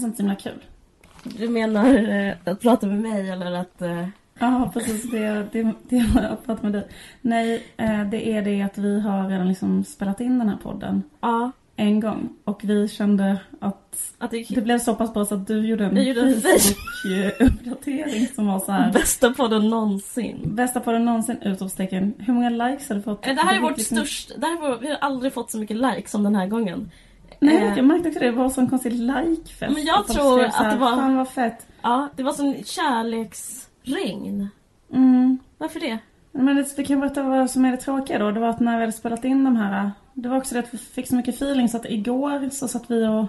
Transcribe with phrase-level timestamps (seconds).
[0.00, 0.64] Känns inte så himla kul.
[1.22, 1.94] Du menar
[2.28, 3.82] eh, att prata med mig eller att...
[3.82, 4.08] Eh...
[4.38, 5.10] Ja, precis.
[5.10, 6.86] Det, det, det jag har pratat med dig.
[7.20, 11.02] Nej, eh, det är det att vi har redan liksom spelat in den här podden
[11.20, 11.50] Ja.
[11.76, 12.28] en gång.
[12.44, 15.84] Och vi kände att Att det det blev så pass bra så att du gjorde
[15.84, 18.92] en Facebook-uppdatering som var så här.
[18.92, 20.40] bästa podden någonsin.
[20.54, 21.36] Bästa podden någonsin!
[21.42, 22.14] Utropstecken.
[22.18, 23.26] Hur många likes har du fått?
[23.26, 24.34] Eh, Det här är vårt liksom- största...
[24.38, 26.90] Det här är vår, vi har aldrig fått så mycket likes som den här gången.
[27.40, 27.76] Nej, Eh.
[27.76, 28.26] jag märkte också det.
[28.26, 29.74] Det var sån konstig like-fest.
[29.74, 31.66] Men jag tror här, att det var- Fan vad fett.
[31.82, 34.48] Ja, det var som kärleksregn.
[34.92, 35.38] Mm.
[35.58, 35.98] Varför det?
[36.32, 38.30] Men det, det kan berätta vad som är det tråkiga då.
[38.30, 39.90] Det var att när vi hade spelat in de här.
[40.14, 42.90] Det var också det att vi fick så mycket feeling så att igår så satt
[42.90, 43.26] vi och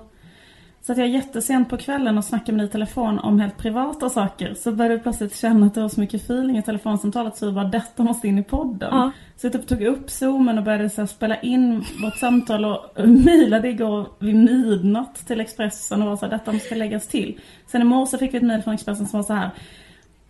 [0.84, 4.10] så att jag jättesent på kvällen och snackade med dig i telefon om helt privata
[4.10, 4.54] saker.
[4.54, 7.52] Så började vi plötsligt känna att det var så mycket feeling i telefonsamtalet så vi
[7.52, 8.90] bara detta måste in i podden.
[8.92, 9.12] Ja.
[9.36, 13.08] Så vi typ tog upp zoomen och började så här spela in vårt samtal och
[13.08, 17.40] mejlade igår vid midnatt till Expressen och var så här, detta ska läggas till.
[17.68, 19.50] Sen i morse fick vi ett mejl från Expressen som var så här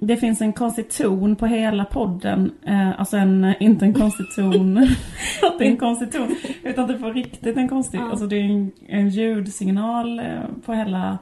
[0.04, 2.52] det finns en konstig ton på hela podden.
[2.66, 4.78] Eh, alltså en, inte en konstig ton.
[5.42, 6.36] att det är en konstig ton.
[6.64, 8.00] Utan det var riktigt en konstig.
[8.00, 8.10] Ja.
[8.10, 11.18] Alltså det är en, en ljudsignal eh, på hela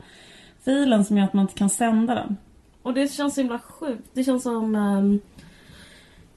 [0.66, 2.38] filen som gör att man inte kan sända den.
[2.82, 4.10] Och det känns så himla sjukt.
[4.14, 4.76] Det känns som...
[4.76, 5.20] ehm,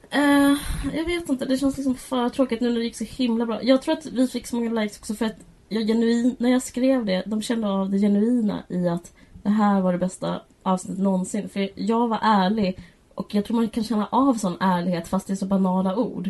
[0.09, 0.57] eh,
[0.93, 3.63] jag vet inte, det känns liksom för tråkigt nu när det gick så himla bra.
[3.63, 6.61] Jag tror att vi fick så många likes också för att jag genuin, när jag
[6.61, 9.13] skrev det, de kände av det genuina i att
[9.43, 11.49] det här var det bästa avsnittet någonsin.
[11.49, 12.79] För jag var ärlig
[13.15, 16.29] och jag tror man kan känna av sån ärlighet fast det är så banala ord.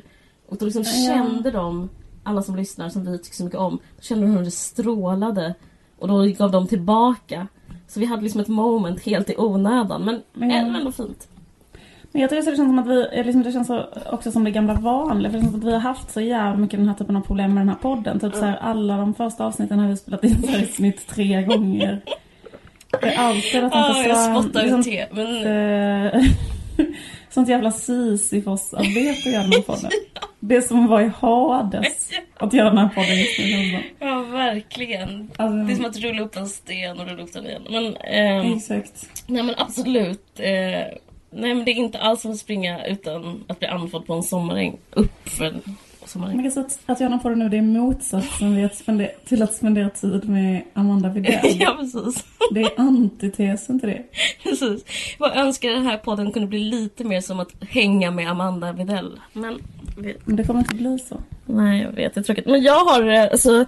[0.50, 1.14] Och då liksom Ja.
[1.14, 1.89] kände de,
[2.23, 5.54] alla som lyssnar som vi tycker så mycket om, då kände de hur det strålade.
[5.99, 7.48] Och då gav de tillbaka.
[7.88, 10.02] Så vi hade liksom ett moment helt i onödan.
[10.05, 11.27] Men Men- ändå fint.
[12.11, 14.52] Men jag tycker det känns som att vi, liksom det känns så, också som det
[14.52, 15.32] gamla vanliga.
[15.32, 17.21] För det känns som att vi har haft så jävla mycket den här typen av
[17.21, 18.20] problem med den här podden.
[18.20, 21.08] Typ så här, alla de första avsnitten har vi spelat in så här i snitt
[21.08, 22.02] tre gånger.
[23.02, 25.05] Är alltid att Ja, inte jag spottar liksom- ut te.
[25.11, 25.45] Men
[26.15, 26.23] Eh,
[27.30, 29.92] Sånt jävla Sisyfos-arbete att göra den här podden.
[30.39, 33.83] Det som var i Hades att göra den här podden just nu.
[33.99, 35.32] ja, verkligen.
[35.37, 37.61] Alltså, Det är som att rulla upp en sten och rulla upp den igen.
[37.70, 39.09] Men, ehm, Exakt.
[39.27, 40.39] nej men absolut.
[40.39, 40.45] Eh,
[41.32, 44.23] nej men det är inte alls som att springa utan att bli andfådd på en
[44.23, 44.77] sommaräng.
[44.92, 45.53] Upp för
[46.14, 46.38] sommaräng.
[46.38, 49.44] Men så att, att den här podden nu det är motsatsen vid att spendera, till
[49.44, 51.40] att spendera tid med Amanda Widell.
[51.60, 52.26] ja precis.
[52.52, 54.04] Det är antitesen till det.
[54.44, 54.86] precis.
[55.20, 59.20] Jag önskar den här podden kunde bli lite mer som att hänga med Amanda Widell.
[59.34, 59.60] Men
[60.26, 61.18] Men det kommer inte bli så.
[61.46, 62.14] Nej, jag vet.
[62.14, 62.45] Det är tråkigt.
[62.45, 63.66] Men jag har, eh, alltså,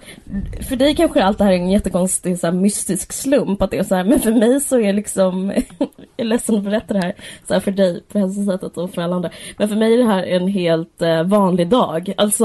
[0.68, 3.62] för dig kanske allt det här är en jättekonstig så här, mystisk slump.
[3.62, 6.64] Att det är så här, men för mig så är liksom, jag är ledsen att
[6.64, 7.14] berätta det här,
[7.48, 9.30] så här för dig på det här sättet och för alla andra.
[9.56, 12.14] Men för mig är det här en helt eh, vanlig dag.
[12.16, 12.35] Alltså,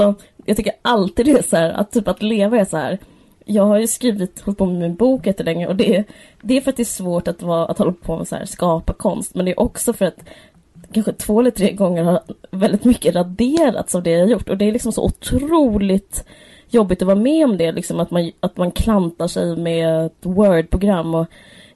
[0.44, 2.98] jag tycker alltid det är så här, att typ att leva är så här.
[3.44, 6.04] Jag har ju skrivit, hållit på med min bok jättelänge och det,
[6.42, 8.44] det är för att det är svårt att, vara, att hålla på med så här,
[8.44, 9.34] skapa konst.
[9.34, 10.24] Men det är också för att
[10.92, 12.20] kanske två eller tre gånger har
[12.50, 14.48] väldigt mycket raderats av det jag gjort.
[14.48, 16.24] Och det är liksom så otroligt
[16.70, 17.72] jobbigt att vara med om det.
[17.72, 21.14] Liksom att, man, att man klantar sig med ett Word-program.
[21.14, 21.26] Och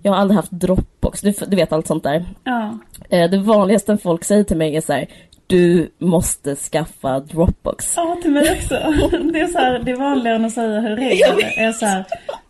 [0.03, 2.25] jag har aldrig haft Dropbox, du, du vet allt sånt där.
[2.44, 2.78] Ja.
[3.09, 5.06] Eh, Det vanligaste folk säger till mig är så här.
[5.47, 7.93] Du måste skaffa Dropbox.
[7.97, 8.75] Ja, till mig också.
[9.33, 11.23] Det är så här, det är vanligare än att säga hur det
[11.59, 12.05] är så här.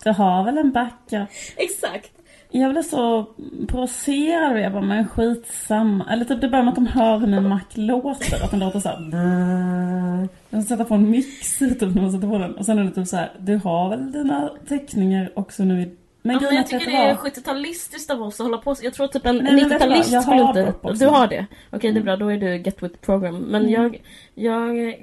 [0.05, 1.29] Du har väl en backup?
[1.57, 2.11] Exakt.
[2.51, 3.27] Jag blev så
[3.69, 4.61] provocerad det.
[4.61, 6.07] Jag bara, men skitsamma.
[6.11, 8.45] Eller typ det börjar med att de hör hur min Mac låter.
[8.45, 10.29] Att den låter så här.
[10.51, 12.55] Jag ska sätta på en mixer typ när man sätter på den.
[12.55, 13.33] Och sen är det typ så här.
[13.39, 15.97] Du har väl dina teckningar också nu i...
[16.27, 17.33] Men Ja, men jag tycker det är vad?
[17.33, 18.85] 70-talistiskt av oss att hålla på så.
[18.85, 19.97] Jag tror typ en Nej, men vet du vad?
[19.99, 20.75] 90-talist Jag skulle inte...
[20.99, 21.47] Du har det?
[21.71, 22.17] Okej, det är bra.
[22.17, 23.37] Då är du get with the program.
[23.39, 24.03] Men jag,
[24.35, 24.95] jag, eh,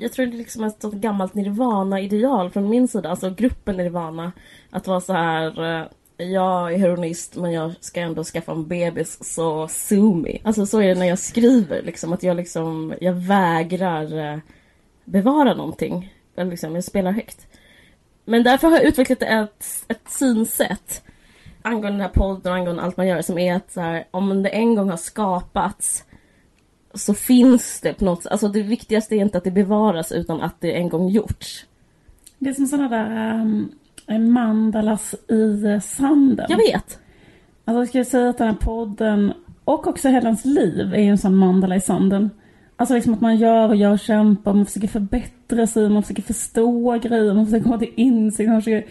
[0.00, 3.08] jag tror det är liksom ett sånt gammalt Nirvana-ideal från min sida.
[3.10, 4.32] Alltså gruppen Nirvana.
[4.70, 5.78] Att vara så här...
[5.80, 5.86] eh,
[6.26, 10.38] Jag är heroinist men jag ska ändå skaffa en bebis så sue me.
[10.44, 12.12] Alltså så är det när jag skriver liksom.
[12.12, 12.94] Att jag liksom...
[13.00, 14.38] Jag vägrar eh,
[15.04, 16.12] bevara någonting.
[16.36, 17.46] Eller liksom, jag spelar högt.
[18.28, 21.02] Men därför har jag utvecklat ett, ett synsätt
[21.62, 24.42] angående den här podden och angående allt man gör som är att så här, om
[24.42, 26.04] det en gång har skapats
[26.94, 28.32] så finns det på något sätt.
[28.32, 31.66] Alltså det viktigaste är inte att det bevaras utan att det en gång gjorts.
[32.38, 33.10] Det är som sådana där...
[33.10, 36.46] ehm, mandalas i sanden.
[36.48, 36.98] Jag vet.
[37.64, 39.32] Alltså jag skulle säga att den här podden
[39.64, 42.30] och också hela ens liv är ju en sån mandala i sanden.
[42.76, 46.22] Alltså liksom att man gör och gör och kämpar, man försöker förbättra sig, man försöker
[46.22, 48.88] förstå grejer, man försöker komma till insikt, man försöker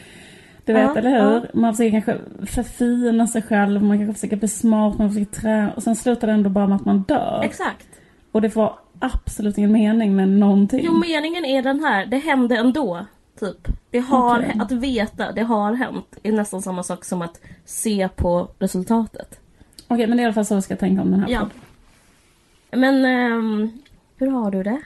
[0.65, 1.33] du vet, Ja, eller hur?
[1.35, 1.41] ja.
[1.53, 5.83] Man försöker kanske förfina sig själv, man kanske försöker bli smart, man försöker träna och
[5.83, 7.41] sen slutar det ändå bara med att man dör.
[7.43, 7.87] Exakt.
[8.31, 10.79] Och det får absolut ingen mening med någonting.
[10.83, 12.05] Jo, meningen är den här.
[12.05, 13.05] Det hände ändå.
[13.39, 13.67] Typ.
[13.91, 14.57] Det har, Okej.
[14.61, 19.39] Att veta, det har hänt, är nästan samma sak som att se på resultatet.
[19.87, 21.39] Okej, men det är i alla fall så vi ska tänka om den här Ja.
[21.39, 21.55] podden.
[22.75, 23.71] Men ehm,
[24.17, 24.81] hur har du det?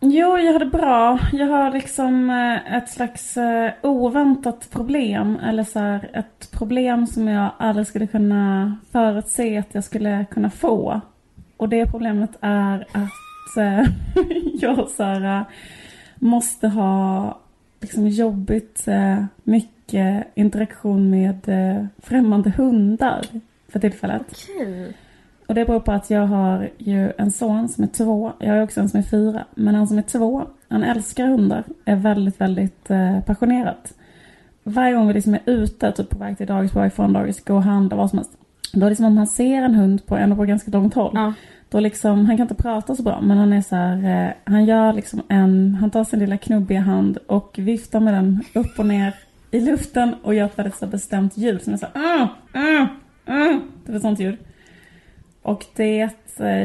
[0.00, 1.18] Jo, jag har det bra.
[1.32, 5.38] Jag har liksom eh, ett slags eh, oväntat problem.
[5.42, 10.50] Eller så här, ett problem som jag aldrig skulle kunna förutse att jag skulle kunna
[10.50, 11.00] få.
[11.56, 13.92] Och det problemet är att eh,
[14.60, 15.44] jag så här,
[16.16, 17.38] måste ha
[17.80, 18.86] liksom jobbigt
[19.42, 21.40] mycket interaktion med
[21.98, 23.26] främmande hundar
[23.68, 24.22] för tillfället.
[24.30, 24.94] Okej.
[25.46, 28.32] Och det beror på att jag har ju en son som är två.
[28.38, 29.44] Jag har också en som är fyra.
[29.54, 31.64] Men han som är två, han älskar hundar.
[31.84, 33.76] Är väldigt, väldigt eh, passionerad.
[34.62, 37.44] Varje gång vi liksom är ute, typ på väg till dagis, på väg från dagis,
[37.44, 38.32] gå och handla, vad som helst.
[38.72, 41.10] Då är det som om han ser en hund på ändå på ganska långt håll.
[41.14, 41.32] Ja.
[41.68, 44.64] Då liksom, han kan inte prata så bra men han är så här, eh, han
[44.64, 48.86] gör liksom en, han tar sin lilla knubbiga hand och viftar med den upp och
[48.86, 49.14] ner
[49.50, 52.86] i luften och gör ett väldigt så bestämt ljud som är så här, mm, mm,
[53.26, 53.60] mm.
[53.84, 54.38] Det är ett sånt ljud.
[55.46, 56.08] Och det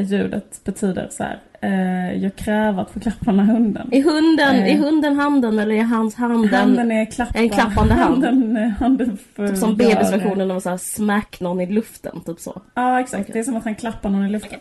[0.06, 3.88] ljudet betyder så här, eh, jag kräver att få klappa här hunden.
[3.92, 4.72] Är hunden, Eh.
[4.74, 8.24] är hunden handen eller är hans hand den- Handen är klappa, en klappande hand.
[8.24, 12.40] Handen, handen för, Typ som bebisversionen när man så här smack någon i luften, typ
[12.40, 12.62] så.
[12.74, 13.20] Ja, exakt.
[13.22, 13.32] Okej.
[13.32, 14.58] Det är som att han klappar någon i luften.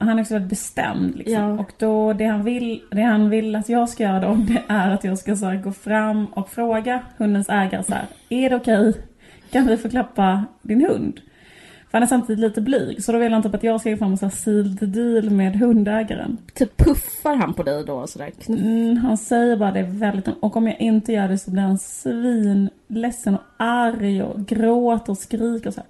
[0.00, 1.34] Han är också väldigt bestämd liksom.
[1.34, 1.50] Ja.
[1.58, 4.90] Och då, det han, vill, det han vill att jag ska göra då, det är
[4.90, 8.56] att jag ska så här, gå fram och fråga hundens ägare så här, är det
[8.56, 8.92] okej?
[9.52, 11.20] Kan vi få klappa din hund?
[11.90, 13.96] För han är samtidigt lite blyg, så då vill han typ att jag ska gå
[13.96, 16.38] fram och så här, sealed deal med hundägaren.
[16.54, 18.30] Typ puffar han på dig då sådär?
[18.30, 18.60] Knuff.
[18.60, 20.28] Mm, han säger bara det väldigt...
[20.40, 25.18] Och om jag inte gör det så blir han svinledsen och arg och gråter och
[25.18, 25.88] skriker och så här.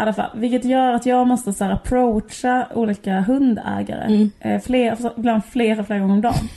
[0.00, 4.04] I alla fall, vilket gör att jag måste så här approacha olika hundägare.
[4.04, 4.30] Mm.
[4.40, 6.48] Eh, fler, ibland flera, flera gånger om dagen.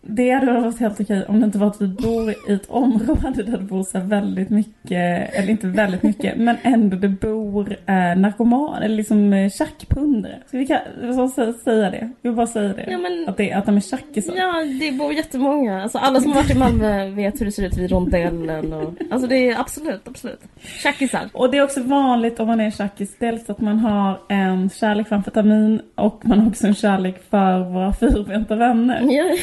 [0.00, 3.42] Det hade varit helt okej om det inte var att vi bor i ett område
[3.42, 7.94] där det bor så väldigt mycket, eller inte väldigt mycket, men ändå det bor eh,
[7.94, 10.38] narkoman, eller liksom eh, tjackpundare.
[10.46, 10.66] Ska vi
[11.14, 12.10] så, säga det?
[12.22, 12.86] Jag vill bara säga det.
[12.90, 14.34] Ja, men- att, det att de är tjackisar.
[14.36, 15.82] Ja, det bor jättemånga.
[15.82, 18.72] Alltså, alla som har varit i Malmö vet hur det ser ut vid rondellen.
[18.72, 20.40] Och, alltså det är absolut, absolut.
[20.82, 21.28] Tjackisar.
[21.32, 25.08] Och det är också vanligt om man är tjackis, dels att man har en kärlek
[25.08, 29.06] för amfetamin och man har också en kärlek för våra fyrbenta vänner.
[29.10, 29.36] Ja,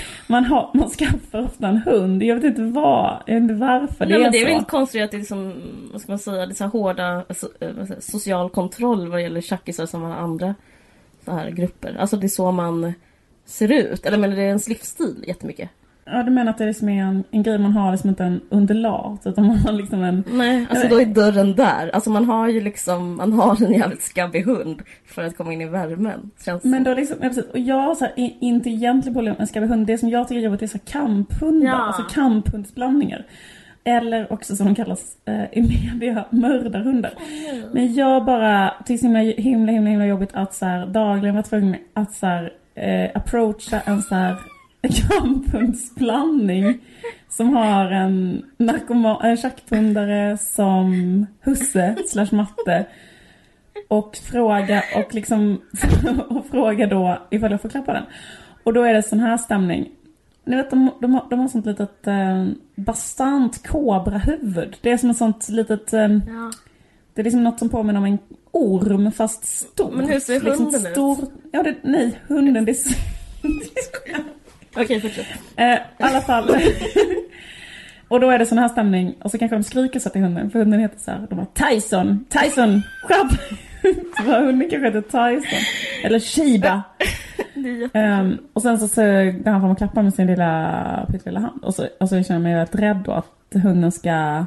[0.46, 4.06] Man, har, man skaffar ofta en hund, jag vet inte vad, jag vet inte varför
[4.06, 4.46] det Nej, är men det är så.
[4.46, 5.54] väl inte konstigt att det är liksom,
[5.92, 7.70] vad ska man säga, det är så här hårda alltså, eh,
[8.00, 10.56] social kontroll vad gäller tjackisar som har andra
[11.26, 11.96] så här grupper.
[12.00, 12.94] Alltså det är så man
[13.46, 14.06] ser ut.
[14.06, 15.70] Eller men det är ens livsstil jättemycket.
[16.08, 18.42] Ja, du menar att det liksom är en, en grej man har, liksom inte en
[18.50, 20.24] undulat, utan man har liksom en...
[20.32, 21.90] Nej, alltså då är dörren där.
[21.94, 25.62] Alltså man har ju liksom, man har en jävligt skabbig hund för att komma in
[25.62, 26.32] i värmen.
[26.46, 27.46] Känns Men då liksom, ja, precis.
[27.52, 29.88] Och jag har så här, inte egentligen problem med skabbig hund.
[29.88, 31.76] Det som jag tycker är jobbigt är så här kamphundar, Ja.
[31.76, 33.26] alltså kamphundsblandningar.
[33.84, 37.14] Eller också som de kallas eh, i media, mördarhundar.
[37.74, 41.44] Men jag bara tycker så himla, himla, himla, himla jobbigt att så här, dagligen vara
[41.44, 44.36] tvungen att så här, eh, approacha en så här
[44.90, 46.80] kamphundsblandning
[47.30, 52.86] som har en narkoman, en tjackpundare som husse slash matte.
[53.88, 55.62] Och fråga och liksom
[56.30, 58.04] och fråga då ifall jag får klappa den.
[58.64, 59.92] Och då är det sån här stämning.
[60.46, 64.78] Ni vet de, de, har, de har sånt litet eh, bastant kobrahuvud.
[64.82, 66.52] Det är som ett sånt litet eh, Ja.
[67.14, 68.20] det är liksom något som påminner om en
[68.52, 69.92] orm fast stor.
[69.92, 70.92] Men hur ser liksom hunden ut?
[70.92, 71.18] stor,
[71.52, 72.76] Ja, det, nej, hunden det är...
[74.78, 75.28] Okej, fortsätt.
[75.56, 76.50] Eh, I alla fall.
[78.08, 80.52] och då är det sån här stämning och så kanske de skriker så till hunden
[80.52, 81.28] för hunden heter så här.
[81.30, 83.40] De bara Tyson, Tyson, skärp!
[84.26, 85.60] bara, hunden kanske heter Tyson.
[86.04, 86.84] Eller Shiba.
[87.54, 88.00] Jätte...
[88.00, 91.64] Ehm, och sen så, så går han fram och klappar med sin lilla pyttelilla hand.
[91.64, 94.46] Och så, och så känner jag mig rätt rädd då att hunden ska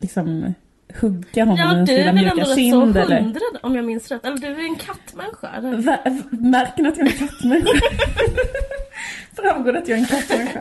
[0.00, 0.54] liksom
[1.00, 3.20] hugga honom Ja, med du sin är lilla väl mjuka ändå rätt så kind eller...
[3.20, 4.24] hundrädd om jag minns rätt.
[4.24, 5.48] Eller du är en kattmänniska.
[5.60, 7.70] Vä- Märker ni att jag är en kattmänniska?
[9.36, 10.60] Framgår det att jag är en kattmänniska?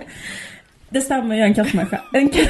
[0.90, 2.02] Det stämmer, jag är en kattmänniska.
[2.14, 2.50] En katt...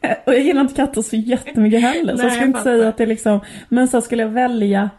[0.26, 2.16] Och jag gillar inte katter så jättemycket heller.
[2.16, 2.70] så Nej, jag skulle jag inte fattar.
[2.76, 3.40] säga att det liksom...
[3.68, 4.90] Men så skulle jag välja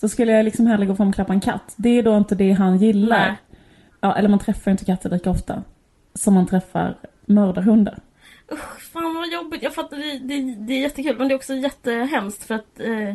[0.00, 1.74] så skulle jag liksom hellre gå fram och klappa en katt.
[1.76, 3.18] Det är då inte det han gillar.
[3.28, 3.36] Nej.
[4.00, 5.62] Ja, eller man träffar inte katter lika ofta.
[6.14, 7.98] Som man träffar mördar hundar.
[8.52, 9.62] Usch, fan vad jobbigt.
[9.62, 13.14] Jag fattar, det, det, det är jättekul men det är också jättehemskt för att eh,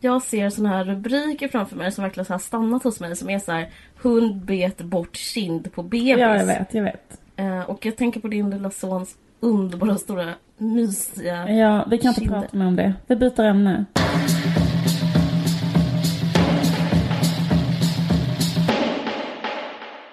[0.00, 3.30] jag ser såna här rubriker framför mig som verkligen så har stannat hos mig som
[3.30, 3.70] är så här
[4.02, 6.08] Hund bet bort kind på bebis.
[6.18, 7.20] Ja, jag vet, jag vet.
[7.36, 12.20] Eh, och jag tänker på din lilla sons underbara stora mysiga Ja, vi kan inte
[12.20, 12.40] Kinder.
[12.40, 12.94] prata mer om det.
[13.06, 13.84] Vi byter ämne.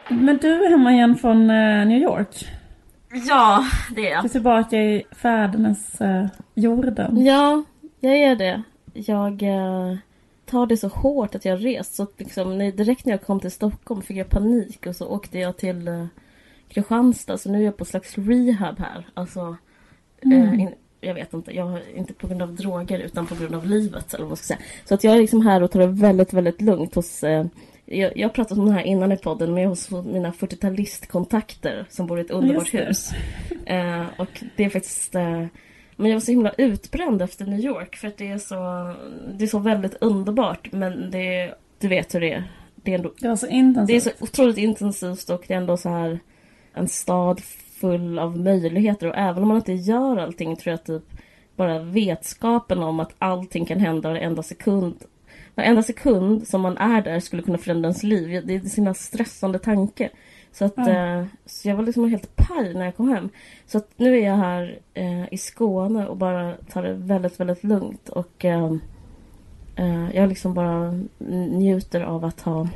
[0.09, 2.47] Men du är hemma igen från eh, New York.
[3.11, 4.31] Ja, det är Du är jag.
[4.31, 6.25] tillbaka i fädernes uh,
[6.55, 7.25] jorden.
[7.25, 7.63] Ja,
[7.99, 8.63] jag är det.
[8.93, 9.97] Jag eh,
[10.45, 11.95] tar det så hårt att jag har rest.
[11.95, 15.07] Så att liksom, när, direkt när jag kom till Stockholm fick jag panik och så
[15.07, 16.05] åkte jag till eh,
[16.69, 17.37] Kristianstad.
[17.37, 19.07] Så nu är jag på slags rehab här.
[19.13, 19.57] Alltså,
[20.21, 23.55] eh, in, jag vet inte, jag har inte på grund av droger utan på grund
[23.55, 24.13] av livet.
[24.13, 24.59] Eller vad man ska säga.
[24.85, 27.45] Så att jag är liksom här och tar det väldigt, väldigt lugnt hos eh,
[27.91, 31.86] jag, jag har pratat om det här innan i podden, men jag hos mina 40-talistkontakter
[31.89, 33.12] som bor i ett underbart hus.
[33.65, 35.15] Eh, och det är faktiskt...
[35.15, 35.46] Eh,
[35.96, 38.55] men jag var så himla utbränd efter New York för att det är så,
[39.34, 40.72] det är så väldigt underbart.
[40.72, 42.43] Men det, du vet hur det är.
[42.75, 44.03] Det är, ändå, Det var så det är intensivt.
[44.03, 46.19] så otroligt intensivt och det är ändå så här
[46.74, 47.41] en stad
[47.79, 49.08] full av möjligheter.
[49.08, 51.03] Och även om man inte gör allting tror jag typ
[51.55, 54.96] bara vetskapen om att allting kan hända varenda sekund.
[55.59, 58.43] Varenda sekund som man är där skulle kunna förändra ens liv.
[58.45, 60.09] Det är en himla stressande tanke.
[60.51, 63.29] Så att eh, så jag var liksom helt paj när jag kom hem.
[63.67, 67.63] Så att nu är jag här eh, i Skåne och bara tar det väldigt, väldigt
[67.63, 68.09] lugnt.
[68.09, 68.73] Och eh,
[69.75, 71.01] eh, jag liksom bara
[71.49, 72.67] njuter av att ha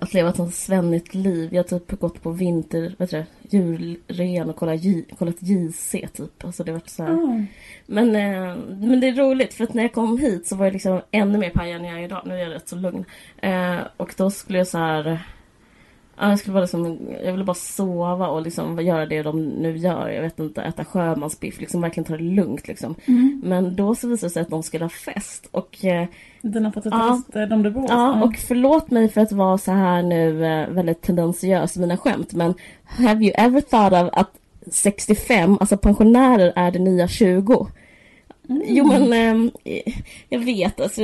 [0.00, 1.54] att leva ett sånt svennigt liv.
[1.54, 6.44] Jag har typ gått på vinter, heter det, julrean och kollat, J, kollat JC typ.
[6.44, 7.02] Alltså det varit så.
[7.02, 7.44] Ja.
[7.86, 10.72] Men, eh, men det är roligt för att när jag kom hit så var jag
[10.72, 12.22] liksom ännu mer paj än jag är idag.
[12.24, 13.04] Nu är jag rätt så lugn.
[13.42, 15.22] Eh, och då skulle jag så här...
[16.22, 19.76] Ja, jag skulle bara liksom, jag ville bara sova och liksom göra det de nu
[19.76, 20.08] gör.
[20.08, 22.94] Jag vet inte, äta sjömansbiff, liksom verkligen ta det lugnt liksom.
[23.42, 26.06] Men då så visade det sig att de skulle ha fest och eh,
[26.42, 27.90] Dina 40-talister, de du bor hos.
[27.90, 31.96] Ja, och förlåt mig för att vara så här nu eh, väldigt tendentiös i mina
[31.96, 34.30] skämt, men have you ever thought of att
[34.70, 37.66] 65, alltså pensionärer, är det nya 20?
[38.66, 39.50] Jo men ehm,
[40.28, 41.02] jag vet, alltså,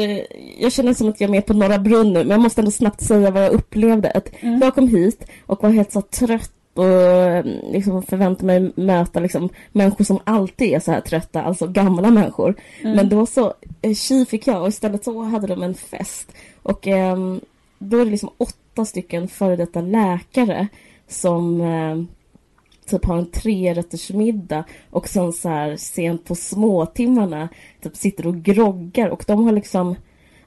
[0.58, 2.70] jag känner som att jag är med på Norra Brunn nu, men jag måste ändå
[2.70, 4.10] snabbt säga vad jag upplevde.
[4.10, 4.28] Att
[4.62, 9.48] Jag kom hit och var helt så trött och eh, liksom förväntade mig möta liksom,
[9.72, 12.54] människor som alltid är så här trötta, alltså gamla människor.
[12.94, 16.32] Men då så eh, tji fick jag och istället så hade de en fest.
[16.62, 17.40] Och ehm,
[17.78, 20.68] då är det liksom åtta stycken före detta läkare
[21.08, 21.96] som eh,
[22.88, 27.48] typ har en trerättersmiddag och sen så här sent på småtimmarna
[27.82, 29.96] typ sitter och groggar och de har liksom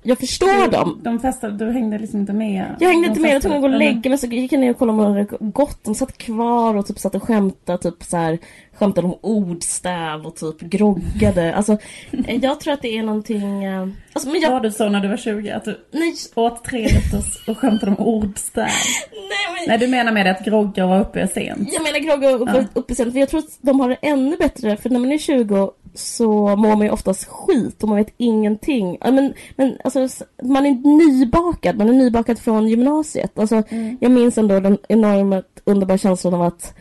[0.03, 0.99] jag förstår dem.
[1.03, 2.75] De festade, du hängde liksom inte med?
[2.79, 4.59] Jag hängde De inte med, jag tog festade- gå och lägga mig så gick jag
[4.59, 5.83] ner och kollade om de hade gått.
[5.83, 8.37] De satt kvar och typ satt och skämtade, typ så här,
[8.73, 11.55] skämtade om ordstäv och typ groggade.
[11.55, 11.77] Alltså,
[12.41, 13.63] jag tror att det är någonting...
[13.63, 14.51] eh, Alltså, men jag...
[14.51, 17.91] Var du så när du var 20 att du Nej, åt tre rätters och skämtade
[17.91, 18.65] om ordstäv?
[19.11, 19.63] nej men...
[19.67, 21.69] Nej, du menar med det att grogga och vara uppe sent?
[21.73, 22.63] Jag menar grogga upp, Ja.
[22.73, 25.11] upp i sen, för jag tror att de har det ännu bättre, för när man
[25.11, 28.97] är 20 så mår man ju oftast skit och man vet ingenting.
[29.01, 33.39] Men, men alltså, man är nybakad, man är nybakad från gymnasiet.
[33.39, 33.63] Alltså,
[33.99, 36.73] Jag minns ändå den enormt underbara känslan av att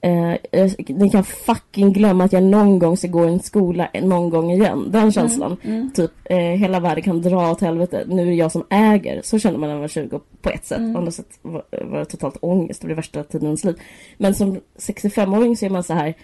[0.00, 4.30] eh, ni kan fucking glömma att jag någon gång ska gå i en skola någon
[4.30, 4.88] gång igen.
[4.90, 5.56] Den känslan.
[5.94, 8.04] Typ eh, hela världen kan dra åt helvete.
[8.08, 9.20] Nu är det jag som äger.
[9.24, 10.78] Så kände man när man var 20 på ett sätt.
[10.96, 12.80] Andra sätt var, var det totalt ångest.
[12.80, 13.80] Det blev värsta tiden i ens liv.
[14.16, 16.14] Men som 65-åring så är man så här.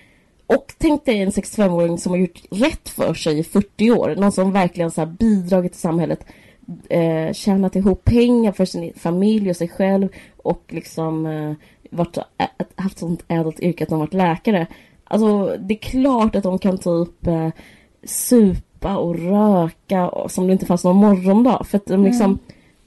[0.46, 4.14] Och tänk dig en 65-åring som har gjort rätt för sig i 40 år.
[4.16, 6.26] Någon som verkligen så bidragit till samhället.
[6.88, 10.08] Eh, tjänat ihop pengar för sin familj och sig själv.
[10.36, 11.52] Och liksom eh,
[11.90, 12.18] varit,
[12.74, 14.66] haft sånt ädelt yrke att de varit läkare.
[15.04, 17.48] Alltså det är klart att de kan typ eh,
[18.04, 21.66] supa och röka och, som det inte fanns någon morgondag.
[21.66, 22.38] För att de liksom,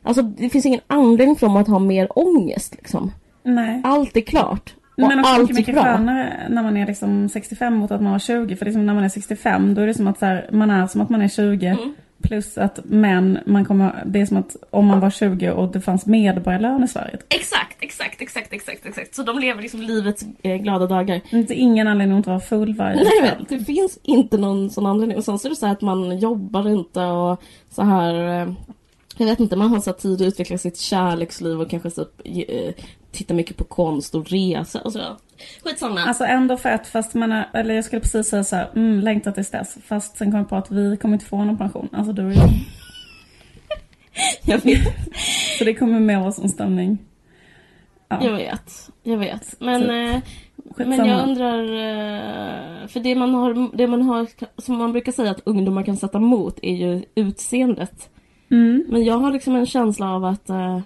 [0.04, 3.12] alltså det finns ingen anledning för dem att ha mer ångest liksom.
[3.44, 3.82] Nej.
[3.84, 4.76] Allt är klart.
[5.02, 5.84] Och Men också allt mycket, är mycket bra.
[5.84, 8.56] skönare när man är liksom 65 mot att man var 20.
[8.56, 11.02] För liksom när man är 65 då är det som att här, man är som
[11.02, 11.66] att man är 20.
[11.68, 11.94] Mm.
[12.24, 15.82] Plus att men man kommer, det är som att om man var 20 och det
[15.82, 17.18] fanns medborgarlön i Sverige.
[17.30, 19.16] Exakt, exakt, exakt, exakt, exakt.
[19.16, 21.22] Så de lever liksom livets eh, glada dagar.
[21.32, 23.46] Inte ingen anledning att inte vara full varje Nej, kväll.
[23.50, 25.18] men det finns inte någon sån anledning.
[25.18, 28.42] Och sen så är det så här att man jobbar inte och så här...
[28.42, 28.54] eh,
[29.18, 32.74] Jag vet inte, man har så tid att utveckla sitt kärleksliv och kanske så, eh,
[33.18, 35.00] titta mycket på konst och resa och så.
[35.64, 36.00] Skitsamma.
[36.02, 39.50] Alltså ändå fett fast man eller jag skulle precis säga så här, mm, längtar tills
[39.52, 39.78] dess.
[39.86, 41.90] Fast sen kom jag på att vi kommer inte få någon pension.
[41.94, 42.50] Alltså du och jag.
[44.46, 44.88] Jag vet,
[45.58, 46.98] Så det kommer med oss en stämning.
[48.10, 48.18] Ja.
[48.24, 49.56] jag vet, jag vet.
[49.60, 50.20] Men Så- eh.
[50.88, 54.28] Men jag undrar, eh, för det man har, det man har,
[54.62, 58.10] som man brukar säga att ungdomar kan sätta emot är ju utseendet.
[58.52, 58.86] Mm.
[58.90, 60.80] Men jag har liksom en känsla av att eh,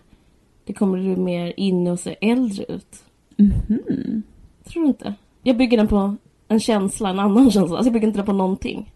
[0.66, 3.04] det kommer bli mer inne och se äldre ut.
[3.36, 4.24] Mhm.
[4.64, 5.14] Tror du inte?
[5.44, 6.16] Jag bygger den på
[6.48, 7.78] en känsla, en annan känsla.
[7.78, 8.94] Alltså jag bygger inte den på någonting.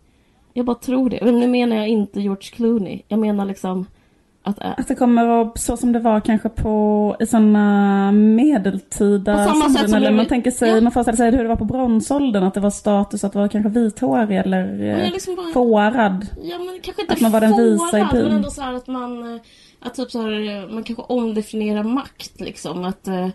[0.53, 1.19] Jag bara tror det.
[1.21, 3.01] Men nu menar jag inte George Clooney.
[3.07, 3.85] Jag menar liksom
[4.43, 4.61] att...
[4.61, 9.53] Äh, Att det kommer vara så som det var kanske på i sådana medeltida På
[9.53, 10.81] samma sätt som eller man tänker sig, ja.
[10.81, 13.69] man föreställer sig hur det var på bronsåldern, att det var status att vara kanske
[13.69, 16.27] vithårig eller eh, liksom bara, fårad.
[16.43, 18.23] Ja men kanske inte Att man var den visa i fårad, byn.
[18.23, 19.39] men ändå så här att man...
[19.85, 22.83] eh, Att typ så här, eh, man kanske omdefinierar makt liksom.
[22.85, 23.07] Att...
[23.07, 23.29] Eh,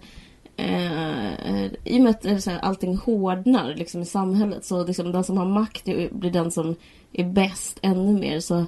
[0.56, 5.12] eh, I och med att eh, så här, allting hårdnar liksom, i samhället så liksom,
[5.12, 6.74] den som har makt blir den som
[7.12, 8.40] är bäst ännu mer.
[8.40, 8.64] Så,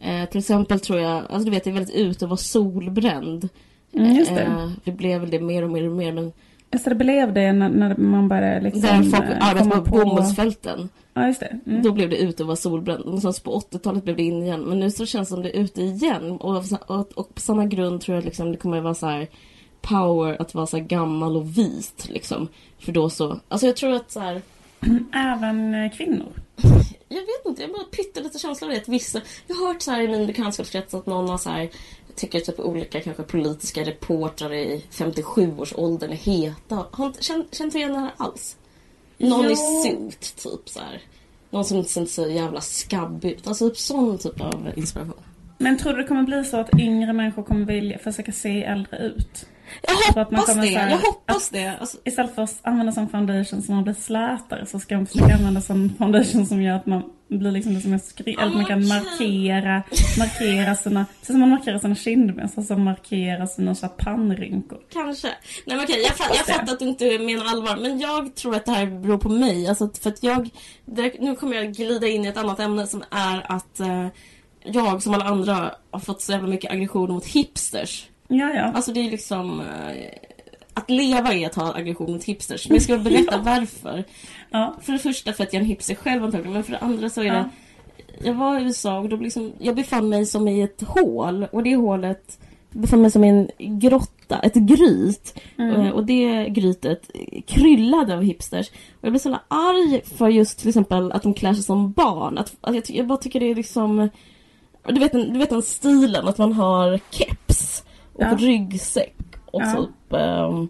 [0.00, 3.48] eh, till exempel tror jag, alltså du vet det är väldigt ute att vara solbränd.
[3.92, 4.42] Mm, det.
[4.42, 6.32] Eh, det blev väl det mer och mer och mer men
[6.76, 10.88] Just det, blev det när, man började liksom där folk eh, arbetar komma på bomullsfälten.
[11.14, 11.58] Ja, just det.
[11.66, 11.82] Mm.
[11.82, 13.04] Då blev det ute att vara solbränd.
[13.04, 14.60] Någonstans på 80-talet blev det in igen.
[14.60, 16.30] Men nu så känns det som det är ute igen.
[16.30, 19.28] Och, och, och på samma grund tror jag liksom det kommer vara så här
[19.80, 22.08] power att vara så gammal och vit.
[22.08, 22.48] Liksom.
[22.78, 23.40] För då så...
[23.48, 24.42] Alltså jag tror att så här...
[25.14, 26.32] Även eh, kvinnor.
[27.08, 28.80] Jag vet inte, jag bara pyttelite känsla av det.
[28.80, 29.20] Att vissa...
[29.46, 31.68] Jag har hört så här i min bekantskapskrets att någon har så här...
[32.16, 36.86] Tycker typ olika kanske politiska reportrar i 57-årsåldern är heta.
[36.90, 38.56] Har inte känt, känt igen det här alls?
[39.18, 39.50] Någon Jo.
[39.50, 41.02] i suit, typ så här.
[41.50, 43.46] Någon som inte ser så jävla skabbig ut.
[43.46, 45.22] Alltså typ sån typ av inspiration.
[45.58, 48.98] Men tror du det kommer bli så att yngre människor kommer vilja försöka se äldre
[48.98, 49.46] ut?
[49.82, 51.76] Jag Så att man hoppas det, här- jag hoppas det.
[51.80, 55.34] Alltså, Istället för att använda som foundation som man blir slätare så ska man försöka
[55.34, 58.64] använda som foundation som gör att man blir liksom det som är skri- eller man
[58.64, 58.88] kan Okej.
[58.88, 59.82] markera,
[60.18, 64.78] markera sina, så som man markerar sina kindben, så som markera sina så pannrynkor.
[64.92, 65.28] kanske.
[65.66, 67.76] Nej men okej, jag, fa- jag fattar att du inte menar allvar.
[67.76, 69.68] Men jag tror att det här beror på mig.
[69.68, 70.50] Alltså, för att jag...
[70.84, 74.06] Det, nu kommer jag glida in i ett annat ämne som är att eh,
[74.64, 78.06] jag som alla andra har fått så jävla mycket aggression mot hipsters.
[78.28, 78.62] Ja, ja.
[78.62, 79.60] Alltså det är liksom...
[79.60, 80.08] Eh,
[80.74, 82.68] att leva är att ha aggression mot hipsters.
[82.68, 84.04] Men jag ska berätta varför.
[84.50, 84.74] ja.
[84.82, 86.52] För det första för att jag är en hipster själv antagligen.
[86.52, 87.48] Men för det andra så är det...
[88.24, 91.46] Jag var i USA och då liksom, jag befann mig som i ett hål.
[91.52, 92.38] Och det hålet
[92.70, 95.38] befann mig som i en grotta, ett gryt.
[95.58, 97.10] Eh, Och det grytet
[97.46, 98.68] kryllade av hipsters.
[98.70, 102.38] Och jag blev så arg för just till exempel att de klär sig som barn.
[102.38, 104.08] Att, att jag, jag bara tycker det är liksom...
[104.88, 107.82] Du vet, den, du vet den stilen, att man har keps
[108.16, 108.36] och Ja.
[108.38, 109.14] ryggsäck
[109.50, 109.74] och Ja.
[109.76, 110.68] typ um,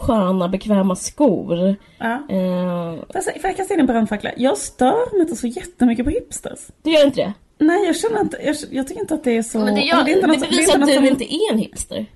[0.00, 1.74] sköna bekväma skor.
[1.98, 2.12] ja.
[2.28, 4.30] Eh, Får jag säga- får jag kasta in en brandfackla?
[4.36, 6.58] Jag stör mig inte så jättemycket på hipsters.
[6.82, 7.32] du gör inte det?
[7.64, 9.58] Nej, jag känner inte, jag, jag tycker inte att det är så...
[9.58, 11.52] Men det, gör, det, är inte något- är bevisar inte att du som- inte är
[11.52, 12.06] en hipster.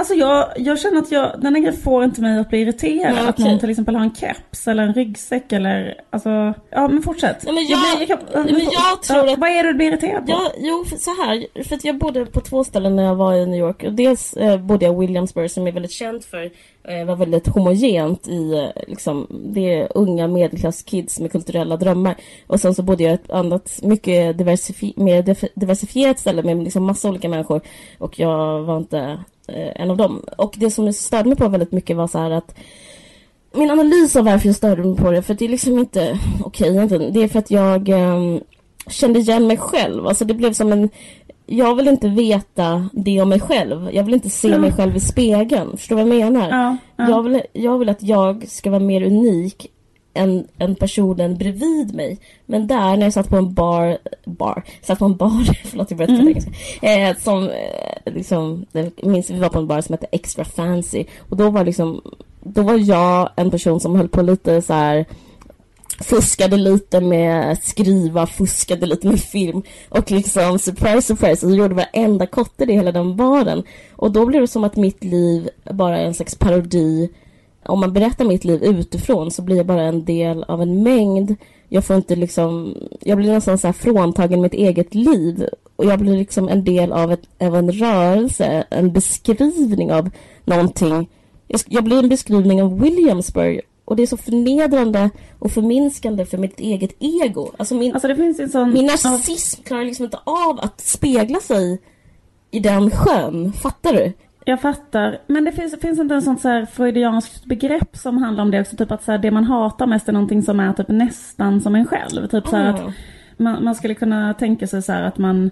[0.00, 3.14] Alltså jag, jag känner att jag, den här grejen får inte mig att bli irriterad.
[3.14, 6.28] Nej, Att någon till exempel har en keps eller en ryggsäck eller, alltså,
[6.70, 7.44] ja men fortsätt.
[7.44, 9.74] Nej, men jag- blir- kan- men men jag tror ja, att- Vad är det du
[9.74, 10.32] blir irriterad på?
[10.32, 11.64] Ja, jo, för så här.
[11.64, 13.84] För att jag bodde på två ställen när jag var i New York.
[13.90, 16.50] Dels eh, bodde jag i Williamsburg som är väldigt känt för
[16.84, 22.14] eh, var väldigt homogent i eh, liksom, det unga medelklasskids med kulturella drömmar.
[22.46, 25.22] Och sen så bodde jag i ett annat mycket diversifi- mer
[25.60, 27.60] diversifierat ställe med liksom massa olika människor.
[27.98, 29.18] Och jag var inte
[29.76, 30.22] en av dem.
[30.38, 32.54] Och det som störde mig på väldigt mycket var så här att
[33.54, 36.68] min analys av varför jag störde mig på det, för det är liksom inte okej
[36.68, 37.12] egentligen.
[37.12, 38.40] Det är för att jag ehm,
[38.86, 40.06] kände igen mig själv.
[40.06, 40.88] Alltså det blev som en...
[41.46, 43.88] Jag vill inte veta det om mig själv.
[43.92, 44.60] Jag vill inte se Mm.
[44.60, 45.76] mig själv i spegeln.
[45.76, 46.48] Förstår du vad jag menar?
[46.48, 47.10] Ja, ja.
[47.10, 49.66] Jag, vill, jag vill att jag ska vara mer unik
[50.14, 52.18] än, än personen bredvid mig.
[52.46, 55.98] Men där när jag satt på en bar, bar, satt på en bar, förlåt jag
[55.98, 56.52] började prata engelska,
[56.86, 61.04] eh, som eh, liksom, jag minns vi var på en bar som hette Extra Fancy
[61.18, 62.00] och då var liksom,
[62.40, 65.06] då var jag en person som höll på lite så här
[66.00, 72.26] fuskade lite med skriva, fuskade lite med film och liksom surprise surprise, jag gjorde varenda
[72.26, 73.62] kotte i hela den baren.
[73.96, 77.08] Och då blev det som att mitt liv bara är en slags parodi.
[77.66, 81.36] Om man berättar mitt liv utifrån så blir jag bara en del av en mängd.
[81.68, 85.46] Jag får inte liksom, jag blir nästan så här fråntagen mitt eget liv.
[85.76, 90.10] Och jag blir liksom en del av, ett, av en rörelse, en beskrivning av
[90.44, 91.08] någonting.
[91.48, 96.38] Jag, jag blir en beskrivning av Williamsburg och det är så förnedrande och förminskande för
[96.38, 97.50] mitt eget ego.
[97.56, 98.72] Alltså min, Alltså det finns ju en sån...
[98.72, 101.80] min narcissism klarar liksom inte av att spegla sig
[102.50, 103.52] i den sjön.
[103.52, 104.12] Fattar du?
[104.44, 105.18] Jag fattar.
[105.26, 108.60] Men det finns, finns inte en sånt så här freudianskt begrepp som handlar om det
[108.60, 108.76] också?
[108.76, 111.74] Typ att så här, det man hatar mest är någonting som är typ nästan som
[111.74, 112.26] en själv.
[112.28, 112.60] Typ så Ah.
[112.60, 112.80] att
[113.36, 115.50] man, man skulle kunna tänka sig så här att man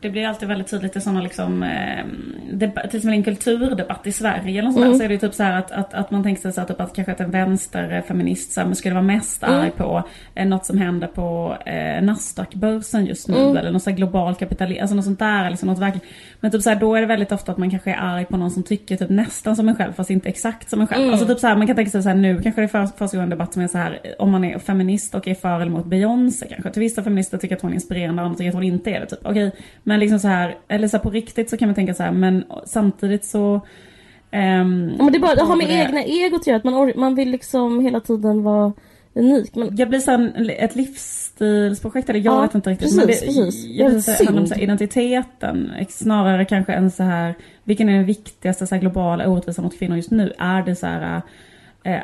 [0.00, 2.04] Det blir alltid väldigt tydligt i sådana liksom, eh,
[2.60, 4.98] till exempel en kulturdebatt i Sverige eller sådär, Mm.
[4.98, 6.68] så är det ju typ så här att, att, att man tänker sig så att,
[6.68, 9.60] typ att kanske att en vänsterfeminist så här, men skulle vara mest Mm.
[9.60, 10.02] arg på
[10.34, 13.56] eh, något som händer på eh, Nasdaq-börsen just nu Mm.
[13.56, 15.50] eller något så här global kapitalism, alltså något sånt där.
[15.50, 16.06] Liksom, något verkligen.
[16.40, 18.36] Men typ så här, då är det väldigt ofta att man kanske är arg på
[18.36, 21.02] någon som tycker typ nästan som en själv fast inte exakt som en själv.
[21.02, 21.12] Mm.
[21.12, 22.86] Alltså typ så här, man kan tänka sig så här, nu kanske det är för,
[22.86, 25.66] första gången debatt som är så här om man är feminist och är för eller
[25.66, 26.70] emot Beyoncé kanske.
[26.70, 29.00] Till vissa feminister tycker att hon är inspirerande och andra tycker att hon inte är
[29.00, 29.06] det.
[29.06, 29.18] Typ.
[29.22, 29.52] Okej,
[29.88, 32.12] men liksom så här, eller så här, på riktigt så kan man tänka så här,
[32.12, 33.60] men samtidigt så
[34.30, 37.14] Ja, men det, bara, det har med det- egna egot att göra, att man, man
[37.14, 38.72] vill liksom hela tiden vara
[39.14, 39.54] unik.
[39.54, 42.84] Men Jag blir så här, en- ett livsstilsprojekt, eller jag Ja, vet inte riktigt.
[42.86, 43.64] precis, men det, precis.
[43.66, 45.70] Jag det handlar om så här, identiteten.
[45.88, 49.96] Snarare kanske än så här, vilken är den viktigaste så här, globala orättvisan mot kvinnor
[49.96, 50.32] just nu?
[50.38, 51.22] Är det så här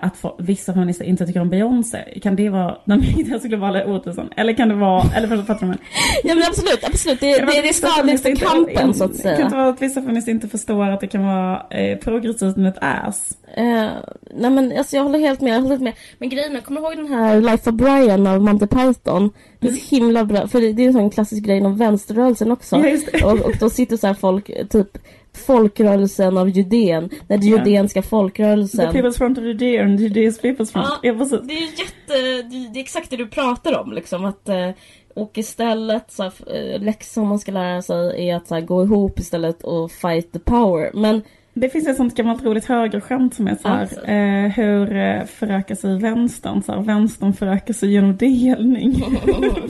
[0.03, 1.99] att få, vissa feminister inte tycker om Beyoncé?
[2.23, 4.29] Kan det vara den viktigaste globala orättvisan?
[4.37, 5.77] Eller kan det vara, eller för- fattar mig?
[6.25, 7.21] Ja men absolut, absolut.
[7.21, 9.49] Det, det, Kan är det för inte- kampen så att Kan säga.
[9.49, 12.79] det vara att vissa feminister inte förstår att det kan vara eh, progressivt med ett
[12.81, 13.39] ass?
[13.57, 13.89] Eh,
[14.37, 15.93] nej men alltså jag håller helt med, jag håller helt med.
[16.19, 19.31] Men grejen är, kommer du ihåg den här Life of Brian av Monty Python?
[19.61, 22.53] Det är så himla bra, för det, det är en sån klassisk grej om vänsterrörelsen
[22.53, 22.77] också.
[22.77, 23.25] Ja, det.
[23.25, 24.99] Och, och då sitter så här folk, typ
[25.37, 27.57] folkrörelsen av Judén, den Ja.
[27.59, 28.93] judeenska The folkrörelsen.
[28.93, 30.89] people's front of Judea and Judea's people's front.
[31.03, 31.15] Ja.
[31.43, 34.71] Det är jätte, det, det är exakt det du pratar om liksom att eh,
[35.15, 36.33] och istället så här,
[36.75, 40.33] eh, läxan man ska lära sig är att så här, gå ihop istället och fight
[40.33, 40.91] the power.
[40.95, 41.23] Men
[41.57, 44.05] Det finns ett sånt gammalt roligt högerskämt som är så här, Alltså.
[44.05, 46.63] eh, hur eh, förökar sig vänstern?
[46.63, 48.93] Så här, vänstern förökar sig genom delning.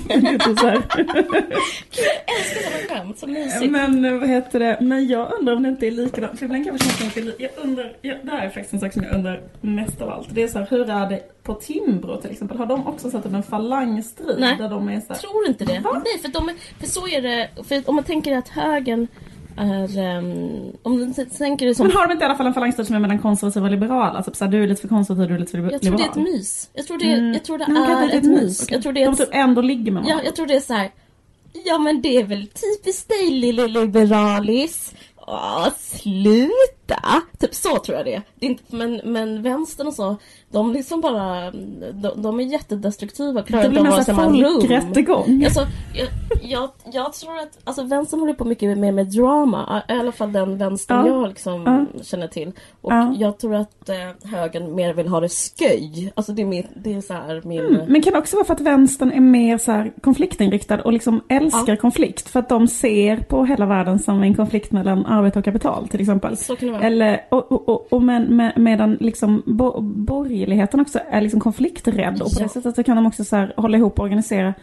[0.06, 0.82] det är typ så här.
[0.96, 1.06] jag
[2.38, 3.70] älskar sådana skämt, så mysigt.
[3.72, 6.38] Men eh, vad heter det, men jag undrar om det inte är likadant.
[6.38, 8.72] För ibland kan jag känna att det är jag undrar, jag, det här är faktiskt
[8.74, 10.28] en sak som jag undrar mest av allt.
[10.34, 12.58] Det är så här, hur är det på Timbro till exempel?
[12.58, 14.36] Har de också satt upp en falangstrid?
[14.38, 14.56] Nej.
[14.58, 15.80] Där de är så här, tror inte det.
[15.80, 16.02] Va?
[16.04, 17.48] Nej, för, de, är- för så är det.
[17.68, 19.06] För om man tänker att högern
[19.56, 19.98] är...
[19.98, 21.86] ehm, om t- tänker det som...
[21.86, 24.22] men har de inte i alla fall en falangstrid som är mellan konservativa och liberala?
[24.22, 25.98] Typ så här, du är lite för konservativ, du är lite för jag tror liberal.
[26.14, 26.70] det är ett mys.
[26.74, 27.32] Jag tror det, Mm.
[27.32, 28.62] jag tror det är inte ett mys.
[28.62, 28.74] Okej.
[28.74, 30.24] Jag tror det är De ett, typ ändå ligger med ja, varandra.
[30.24, 30.90] jag tror det är så här.
[31.64, 34.94] Ja men det är väl typiskt dig lille liberalis.
[35.26, 37.22] Åh, sluta!
[37.40, 38.22] Typ så tror jag det är.
[38.34, 40.16] det är inte, men, men vänstern och så,
[40.54, 41.50] de liksom bara,
[41.92, 43.42] de, de är jättedestruktiva.
[43.42, 43.90] Klarar Det blir mer
[44.42, 44.60] rum.
[44.60, 45.44] folkrättegång.
[45.44, 45.60] Alltså,
[45.94, 46.08] jag,
[46.42, 49.82] jag, jag tror att alltså, vänstern håller på mycket med, med drama.
[49.88, 51.12] I alla fall den vänstern Ja.
[51.12, 51.62] jag liksom
[51.94, 52.02] Ja.
[52.02, 52.52] känner till.
[52.80, 53.14] Och Ja.
[53.18, 56.12] jag tror att eh, högern mer vill ha det sköj.
[56.14, 57.60] Alltså det är, min, det är så här min...
[57.60, 60.92] Mm, men kan det också vara för att vänstern är mer så här konfliktinriktad och
[60.92, 62.28] liksom älskar konflikt?
[62.30, 66.00] För att de ser på hela världen som en konflikt mellan arbete och kapital till
[66.00, 66.36] exempel.
[66.36, 66.82] Så kan det vara.
[66.82, 69.80] Eller, och, och, och, och men, med, medan liksom bo,
[70.44, 73.54] borgerligheten också är liksom konflikträdd och på det sättet så kan de också så här
[73.56, 74.54] hålla ihop och organisera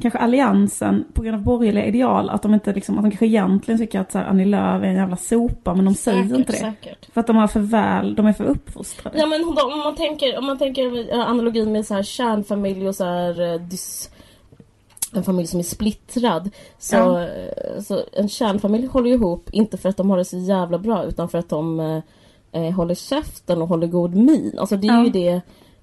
[0.00, 2.30] kanske alliansen på grund av borgerliga ideal.
[2.30, 4.86] Att de inte liksom, att de kanske egentligen tycker att så här, Annie Lööf är
[4.86, 6.58] en jävla sopa men de säger säkert, inte det.
[6.58, 7.12] Säkert.
[7.12, 9.18] För att de har för väl, de är för uppfostrade.
[9.18, 12.94] Ja men om man tänker, om man tänker eh, analogin med så här kärnfamilj och
[12.94, 14.10] så här eh, dys,
[15.14, 16.50] en familj som är splittrad.
[16.78, 17.22] Så, Ja.
[17.22, 21.04] eh, så en kärnfamilj håller ihop, inte för att de har det så jävla bra
[21.04, 21.80] utan för att de
[22.52, 24.58] eh, håller käften och håller god min.
[24.58, 25.04] Alltså det är Ja.
[25.04, 25.40] ju det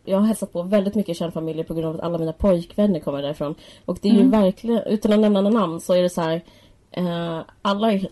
[0.07, 3.21] jag har hälsat på väldigt mycket kärnfamiljer på grund av att alla mina pojkvänner kommer
[3.21, 3.55] därifrån.
[3.85, 4.31] Och det är ju Mm.
[4.41, 6.41] verkligen, utan att nämna några namn så är det så här
[6.91, 8.07] eh, Alla är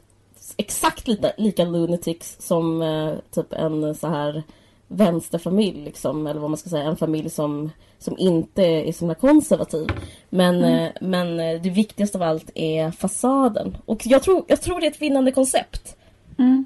[0.58, 4.44] exakt lika, lika lunatics som eh, typ en så här
[4.88, 9.16] vänsterfamilj liksom, eller vad man ska säga, en familj som, som inte är så himla
[9.16, 9.88] konservativ.
[10.30, 10.84] Men, Mm.
[10.86, 13.78] eh, men eh, det viktigaste av allt är fasaden.
[13.86, 15.96] Och jag tror, jag tror det är ett vinnande koncept.
[16.40, 16.66] Mm.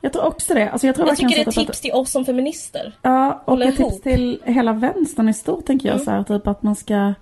[0.00, 0.70] Jag tror också det.
[0.70, 2.94] Alltså jag tror Jag tycker det är ett att- tips till oss som feminister.
[3.02, 6.04] Ja, och ett tips till hela vänstern i stort tänker jag Mm.
[6.04, 7.14] så här, typ att man ska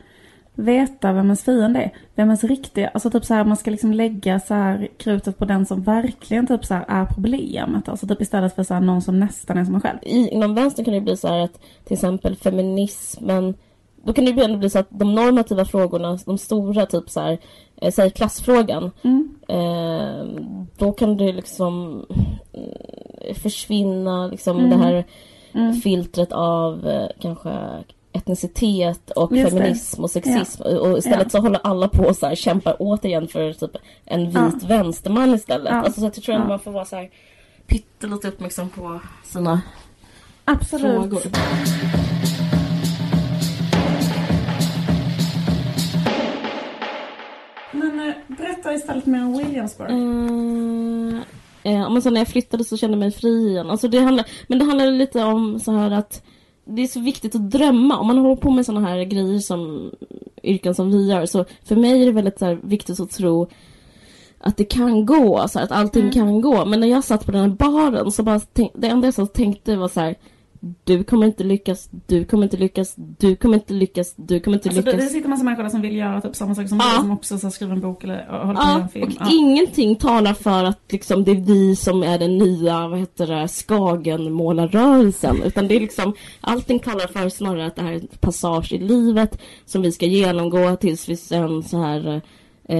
[0.55, 1.91] veta vem ens fiende är.
[2.15, 5.45] Vem ens riktiga, alltså typ så här man ska liksom lägga så här krutet på
[5.45, 7.89] den som verkligen typ så här är problemet.
[7.89, 9.99] Alltså typ istället för så här någon som nästan är som en själv.
[10.03, 13.55] I, inom vänstern kan det bli så här att till exempel feminismen
[14.05, 17.21] då kan det ju ändå bli så att de normativa frågorna, de stora, typ så
[17.21, 17.39] här,
[17.81, 19.35] eh, säg klassfrågan, Mm.
[19.49, 20.25] eh,
[20.79, 22.05] då kan det liksom
[22.53, 24.71] eh, försvinna liksom Mm.
[24.71, 25.05] det här
[25.53, 25.73] Mm.
[25.75, 27.51] filtret av eh, kanske
[28.13, 29.59] etnicitet och Just det.
[29.59, 30.63] feminism och sexism.
[30.63, 31.29] Och istället Ja.
[31.31, 35.73] så håller alla på och så här, kämpar återigen för typ en vit vänsterman istället.
[35.73, 35.83] Ja.
[35.83, 36.49] Alltså, så jag tror att Ja.
[36.49, 37.11] man får vara så här
[37.67, 39.61] pyttelite uppmärksam på sina
[40.45, 40.83] Absolut.
[40.95, 41.23] frågor.
[41.25, 42.08] Men
[48.63, 49.91] berätta istället mer om Williamsburg.
[49.91, 53.71] Eh, eh, men så när jag flyttade så kände jag mig fri igen.
[53.71, 56.23] Alltså det handlar, men det handlar lite om så här att
[56.65, 57.99] det är så viktigt att drömma.
[57.99, 59.91] Om man håller på med såna här grejer som
[60.43, 61.27] yrken som vi gör.
[61.27, 63.49] Så för mig är det väldigt så viktigt att tro
[64.41, 66.13] att det kan gå, så här, att allting Mm.
[66.13, 66.65] kan gå.
[66.65, 69.27] Men när jag satt på den här baren så bara tänk, det enda jag så
[69.27, 70.15] tänkte var så här.
[70.85, 74.69] Du kommer inte lyckas, du kommer inte lyckas, du kommer inte lyckas, du kommer inte
[74.69, 75.05] Alltså, lyckas.
[75.05, 76.85] det sitter massa människor där som vill göra typ samma sak som Ja.
[76.97, 79.05] du som också så skriver en bok eller håller på med en film.
[79.07, 79.27] och Ja.
[79.33, 83.49] ingenting talar för att liksom, det är vi som är den nya, vad heter det,
[83.49, 85.43] Skagenmålarrörelsen.
[85.43, 88.79] Utan det är liksom, allting talar för snarare att det här är ett passage i
[88.79, 92.23] livet som vi ska genomgå tills vi sen så här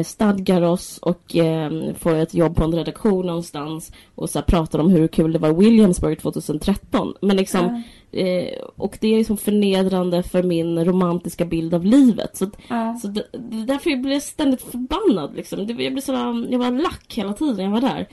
[0.05, 4.91] stadgar oss och eh, får ett jobb på en redaktion någonstans och så pratar om
[4.91, 7.15] hur kul det var i Williamsburg 2013.
[7.21, 12.37] Men liksom, eh, och det är liksom förnedrande för min romantiska bild av livet.
[12.37, 12.99] Så, Ja.
[13.03, 15.37] så det, det är därför jag blev ständigt förbannad.
[15.37, 15.67] Liksom.
[15.67, 16.13] Det, jag, blev så,
[16.51, 18.09] jag var lack hela tiden jag var där.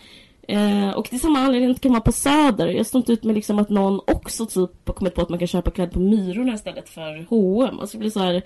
[0.48, 2.68] Eh, och det är samma anledning att kan vara på Söder.
[2.68, 5.40] Jag står inte ut med liksom att någon också typ har kommit på att man
[5.40, 7.80] kan köpa kläder på Myrorna istället för H&M.
[7.80, 8.42] Alltså, det blir så här,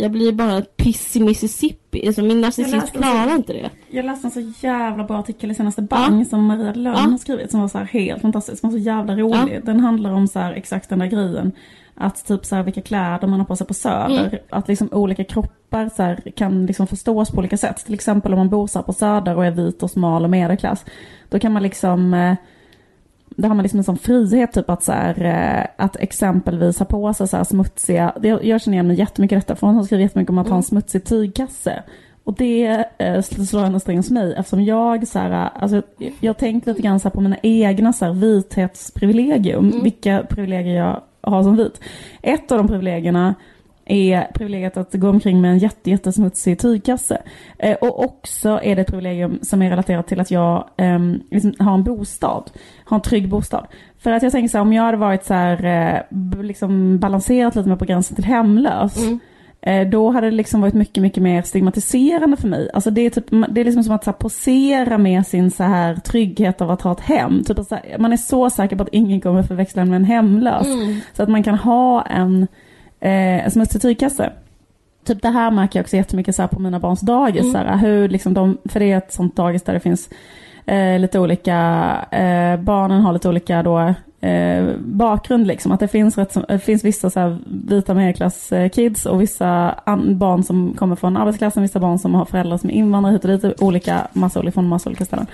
[0.00, 2.06] jag blir bara ett piss i Mississippi.
[2.06, 3.70] Alltså, min narcissist klarar inte det.
[3.90, 7.00] Jag läste en så jävla bra artikel i senaste Bang som Maria Lönn Ja.
[7.10, 9.54] har skrivit som var så här helt fantastisk, som var så jävla rolig.
[9.54, 9.60] Ja.
[9.64, 11.52] Den handlar om så här exakt den där grejen.
[11.94, 14.26] Att typ så här vilka kläder man har på sig på Söder.
[14.26, 14.38] Mm.
[14.50, 17.84] Att liksom olika kroppar så här, kan liksom förstås på olika sätt.
[17.84, 20.84] Till exempel om man bor så på Söder och är vit och smal och medelklass.
[21.28, 22.34] Då kan man liksom eh,
[23.42, 26.86] då har man liksom en sån frihet typ att så här, eh, att exempelvis ha
[26.86, 29.76] på sig så här smutsiga, det- jag känner igen mig jättemycket i detta för hon
[29.76, 31.82] har skrivit jättemycket om att ha en smutsig tygkasse.
[32.24, 35.82] Och det eh, slår en sträng hos mig eftersom jag så här, alltså,
[36.20, 41.00] jag- tänkte lite grann så här på mina egna så här, vithetsprivilegium, vilka privilegier jag
[41.20, 41.80] har som vit.
[42.22, 43.34] Ett av de privilegierna
[43.84, 47.22] är privilegiet att gå omkring med en jätte, jättesmutsig tygkasse.
[47.58, 51.54] Eh, och också är det ett privilegium som är relaterat till att jag ehm, liksom
[51.58, 52.50] har en bostad,
[52.84, 53.66] har en trygg bostad.
[53.98, 57.56] För att jag tänker så här, om jag hade varit så här, eh, liksom balanserat
[57.56, 59.20] lite mer på gränsen till hemlös, Mm.
[59.60, 62.70] eh, då hade det liksom varit mycket, mycket mer stigmatiserande för mig.
[62.74, 65.62] Alltså det är, typ, det är liksom som att så här, posera med sin så
[65.62, 67.44] här trygghet av att ha ett hem.
[67.44, 70.04] Typ att här, man är så säker på att ingen kommer förväxla en med en
[70.04, 70.66] hemlös.
[70.66, 70.96] Mm.
[71.12, 72.46] Så att man kan ha en,
[73.02, 74.32] eh, smutsig tygkasse.
[75.04, 77.42] Typ det här märker jag också jättemycket så på mina barns dagis.
[77.42, 77.52] Mm.
[77.52, 80.08] Så här, hur liksom de, för det är ett sånt dagis där det finns
[80.66, 81.56] eh, lite olika,
[82.10, 85.72] eh, barnen har lite olika då, eh, bakgrund liksom.
[85.72, 89.74] Att det finns, rätt, det finns vissa så här vita medelklass-kids eh, och vissa
[90.14, 91.62] barn som kommer från arbetsklassen.
[91.62, 94.68] vissa barn som har föräldrar som är invandrare hit och dit, olika, massa olika, från
[94.68, 95.26] massa olika ställen.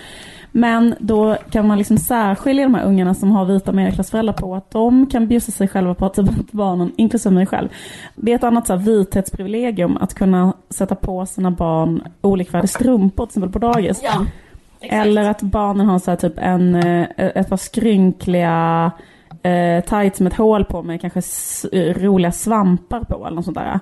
[0.52, 4.70] Men då kan man liksom särskilja de här ungarna som har vita medelklassföräldrar på att
[4.70, 7.68] de kan bjussa sig själva på att ta bort barnen, inklusive mig själv.
[8.14, 13.26] Det är ett annat så här vithetsprivilegium att kunna sätta på sina barn olikvärdiga strumpor
[13.26, 14.00] till exempel på dagis.
[14.02, 14.26] Ja,
[14.80, 15.06] exakt.
[15.06, 18.90] Eller att barnen har så här typ en, eh, ett par skrynkliga
[19.42, 21.20] eh, tights med ett hål på med kanske
[21.92, 23.80] roliga svampar på eller något sånt där.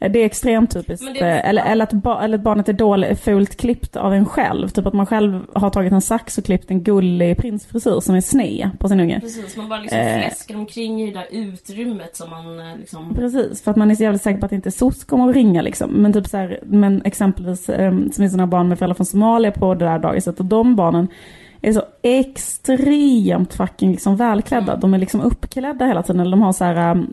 [0.00, 1.06] Det är extremt typiskt.
[1.14, 4.14] Det är- eh, Eller, eller, att ba, eller att barnet är dåligt, fult klippt av
[4.14, 4.68] en själv.
[4.68, 8.20] Typ att man själv har tagit en sax och klippt en gullig prinsfrisyr som är
[8.20, 9.20] sned på sin unge.
[9.20, 10.20] Precis, man bara liksom Eh.
[10.20, 13.14] fläskar omkring i det där utrymmet som man eh, liksom...
[13.14, 15.62] Precis, för att man är så jävligt säker på att inte SOS kommer att ringa
[15.62, 15.90] liksom.
[15.90, 19.50] Men typ så här, men exempelvis eh, som är sådana barn med föräldrar från Somalia
[19.52, 21.08] på det där dagiset och de barnen
[21.62, 24.76] är så extremt fucking liksom välklädda.
[24.76, 26.20] De är liksom uppklädda hela tiden.
[26.20, 27.04] Eller de har så här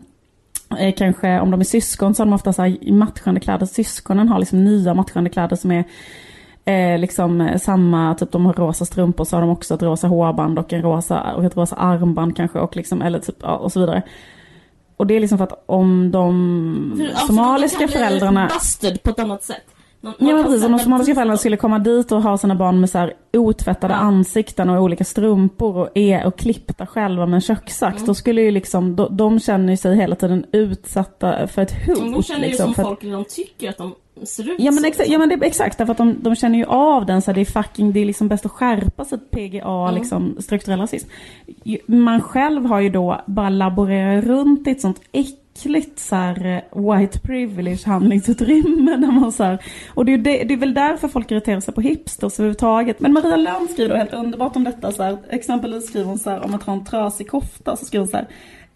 [0.76, 3.66] eh, kanske om de är syskon så har de ofta så här matchande kläder.
[3.66, 5.84] Syskonen har liksom nya matchande kläder som är
[6.68, 10.08] Eh, liksom eh, samma, typ de har rosa strumpor så har de också ett rosa
[10.08, 13.72] hårband och en rosa, och ett rosa armband kanske och liksom, eller typ, ja, och
[13.72, 14.02] så vidare.
[14.96, 17.96] Och det är liksom för att om de För- ja, för somaliska de kan bli
[17.96, 19.75] föräldrarna Busted på ett annat sätt.
[20.00, 22.90] Ja kan precis, om de somaliska föräldrarna skulle komma dit och ha sina barn med
[22.90, 23.98] så här otvättade Ja.
[23.98, 27.96] ansikten och olika strumpor och är och klippta själva med en kökssax.
[27.96, 28.06] Mm.
[28.06, 32.00] Då skulle ju liksom, de, de känner ju sig hela tiden utsatta för ett hot.
[32.02, 33.94] Men de känner ju liksom, som att- folk redan tycker att de
[34.26, 36.64] ser ut Ja men, exakt, ja men det exakt, därför att de, de känner ju
[36.64, 39.82] av den så här, det är fucking, det är liksom bäst att skärpa sig PGA,
[39.88, 39.94] Mm.
[39.94, 41.08] liksom strukturell rasism.
[41.86, 45.00] Man själv har ju då bara laborerat runt i ett sånt
[45.56, 48.96] äckligt så här, eh, white privilege handlingsutrymme.
[48.96, 49.58] När man så här,
[49.94, 53.00] och det är, det, det är väl därför folk irriterar sig på hipsters överhuvudtaget.
[53.00, 54.92] Men Maria Lönn skriver då helt underbart om detta.
[54.92, 57.76] Så här, exempelvis skriver hon så här om att ha en trasig kofta.
[57.76, 58.26] Så skriver hon så här.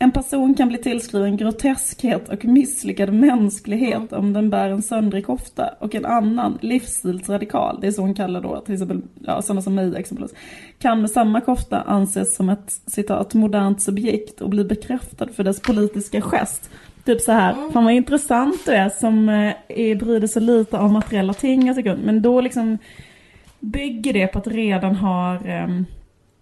[0.03, 5.75] En person kan bli tillskriven groteskhet och misslyckad mänsklighet om den bär en söndrig kofta
[5.79, 9.75] och en annan livsstilsradikal, det är så hon kallar då till exempel ja, sådana som
[9.75, 10.37] mig exempelvis,
[10.79, 15.61] kan med samma kofta anses som ett citat modernt subjekt och bli bekräftad för dess
[15.61, 16.71] politiska gest.
[17.05, 20.79] Typ så här, fan vad intressant du är som eh, är, bryr dig så lite
[20.79, 21.97] om materiella ting jag tycker.
[21.97, 22.79] Men då liksom
[23.61, 25.85] bygger det på att redan har ehm,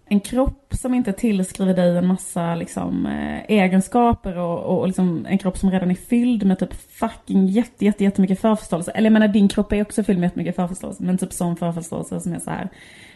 [0.09, 5.25] en kropp som inte tillskriver dig en massa liksom, eh, egenskaper och, och, och liksom
[5.29, 8.91] en kropp som redan är fylld med typ fucking jätte, jätte, jättemycket förförståelse.
[8.91, 12.19] Eller jag menar din kropp är också fylld med jättemycket förförståelse men typ sån förförståelse
[12.19, 12.69] som är så här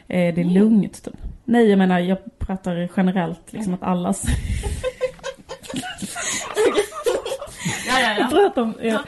[0.07, 1.15] eh, det är lugnt typ.
[1.45, 4.25] Nej jag menar jag pratar generellt liksom att allas...
[7.87, 8.27] Ja, ja, ja.
[8.31, 8.99] pratar om, ja.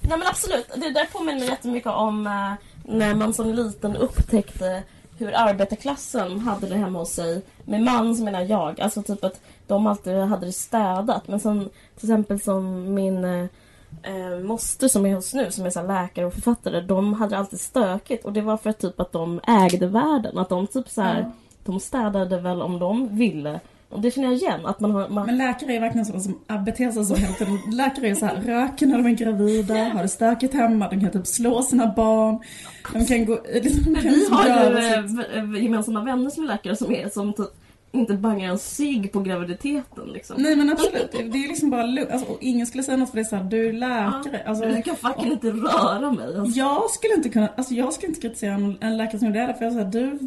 [0.00, 2.52] Nej men absolut, det där påminner mig jättemycket om eh,
[2.84, 4.82] när man som liten upptäckte
[5.24, 7.42] hur arbetarklassen hade det hemma hos sig.
[7.64, 11.28] Med man så menar jag, alltså typ att de alltid hade det städat.
[11.28, 11.60] Men som
[11.96, 16.34] till exempel som min eh, moster som är hos nu, som är så läkare och
[16.34, 18.24] författare, de hade alltid stökigt.
[18.24, 20.38] Och det var för att typ att de ägde världen.
[20.38, 21.30] Att de typ så här, Ja.
[21.64, 23.60] de städade väl om de ville.
[23.92, 25.08] Och det känner jag igen, att man har...
[25.08, 27.58] Man, Men läkare är verkligen sådana som beter sig så hela tiden.
[27.72, 31.10] Läkare är så här, röker när de är gravida, har det stökigt hemma, de kan
[31.10, 32.38] typ slå sina barn.
[32.92, 33.38] De kan gå...
[33.54, 37.32] Liksom, kan vi har ju eh, eh, gemensamma vänner som är läkare som är som
[37.32, 37.48] typ
[37.92, 40.36] inte bangar en cigg på graviditeten liksom.
[40.42, 41.82] Nej men absolut, det är liksom bara.
[41.82, 44.42] Alltså, och ingen skulle säga något för det är så här, du är läkare.
[44.46, 46.36] Alltså, du kan fucking inte röra mig.
[46.36, 46.58] Alltså.
[46.58, 49.54] jag skulle inte kunna, alltså jag skulle inte kritisera en, en läkare som gjorde det,
[49.54, 50.18] för jag säger du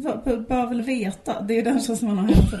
[0.48, 1.40] bör, väl veta.
[1.40, 2.60] Det är den känslan man har hela tiden.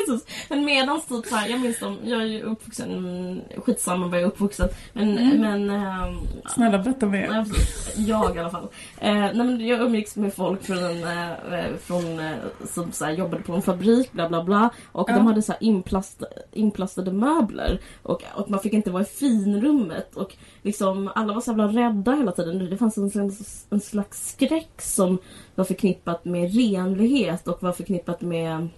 [0.00, 0.26] Jesus.
[0.50, 4.22] Men medans typ såhär, jag minns dem, jag är ju uppvuxen, mm, skitsamma var jag
[4.22, 4.68] är uppvuxen.
[4.92, 5.40] Men, Mm.
[5.40, 6.16] men ehm,
[6.54, 7.44] Snälla berätta mer.
[7.44, 7.94] Precis.
[7.96, 8.68] Jag i alla fall.
[9.00, 12.32] Eh, nej, men jag umgicks med folk från, eh, från, eh,
[12.74, 14.70] som så här, jobbade på en fabrik, bla bla bla.
[14.92, 15.14] Och Ja.
[15.16, 17.80] de hade så här inplast, inplastade möbler.
[18.02, 20.16] Och, och man fick inte vara i finrummet.
[20.16, 22.70] Och liksom, alla var så jävla rädda hela tiden.
[22.70, 25.18] Det fanns en, slags- en slags skräck som
[25.54, 28.68] var förknippat med renlighet och var förknippat med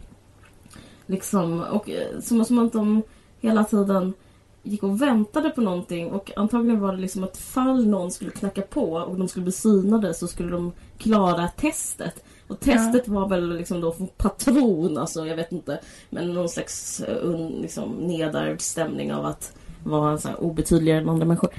[1.07, 3.03] liksom, och eh, som, som att de
[3.41, 4.15] hela tiden
[4.63, 8.63] gick och väntade på någonting och antagligen var det liksom att fall någon skulle knacka
[8.63, 12.25] på och de skulle bli synade så skulle de klara testet.
[12.49, 15.81] Och testet var väl liksom då patron, alltså jag vet inte.
[16.11, 19.53] Men någon slags eh, un, liksom, nedärvd stämning av att
[19.85, 21.51] vara så här obetydligare än andra människor.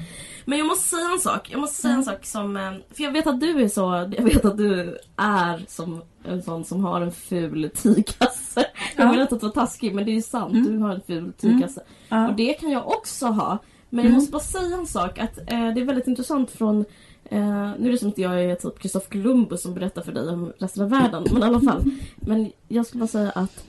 [0.48, 1.50] Men jag måste säga en sak.
[1.50, 2.56] Jag måste säga en sak som...
[2.56, 4.10] eh, För jag vet att du är så...
[4.16, 8.66] Jag vet att du är som en sån som har en ful tygkasse.
[8.96, 9.10] Jag Ja.
[9.10, 10.52] vill inte att vara taskig men det är sant.
[10.54, 10.72] Mm.
[10.72, 11.82] Du har en ful tygkasse.
[12.08, 12.28] Ja.
[12.28, 13.58] Och det kan jag också ha.
[13.90, 14.12] Men Mm.
[14.12, 15.18] jag måste bara säga en sak.
[15.18, 16.84] Att eh, Det är väldigt intressant från...
[17.24, 20.28] Eh, nu är det som att jag är typ Christopher Columbus som berättar för dig
[20.28, 21.24] om resten av världen.
[21.32, 21.82] Men i alla fall.
[22.16, 23.64] Men jag skulle bara säga att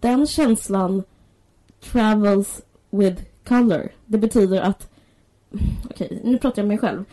[0.00, 1.02] den känslan
[1.92, 3.88] travels with color.
[4.06, 4.92] Det betyder att...
[5.90, 7.04] Okej, nu pratar jag med mig själv.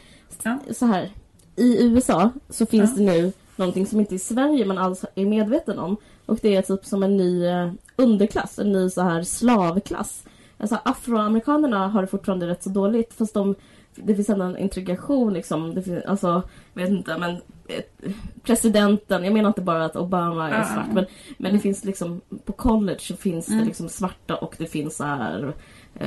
[0.43, 0.59] Ja.
[0.73, 1.09] Så här.
[1.55, 3.03] I USA så finns Ja.
[3.03, 5.97] det nu någonting som inte i Sverige man alls är medveten om.
[6.25, 10.23] Och det är typ som en ny eh, underklass, en ny så här slavklass.
[10.57, 13.55] Alltså afroamerikanerna har det fortfarande rätt så dåligt fast de,
[13.95, 15.75] det finns ändå en integration liksom.
[15.75, 16.43] Det finns, alltså,
[16.73, 17.31] jag vet inte men
[17.67, 18.11] eh,
[18.43, 20.65] presidenten, jag menar inte bara att Obama är Ja.
[20.65, 21.05] svart men,
[21.37, 23.65] men det finns liksom på college så finns det Mm.
[23.65, 25.53] liksom svarta och det finns så här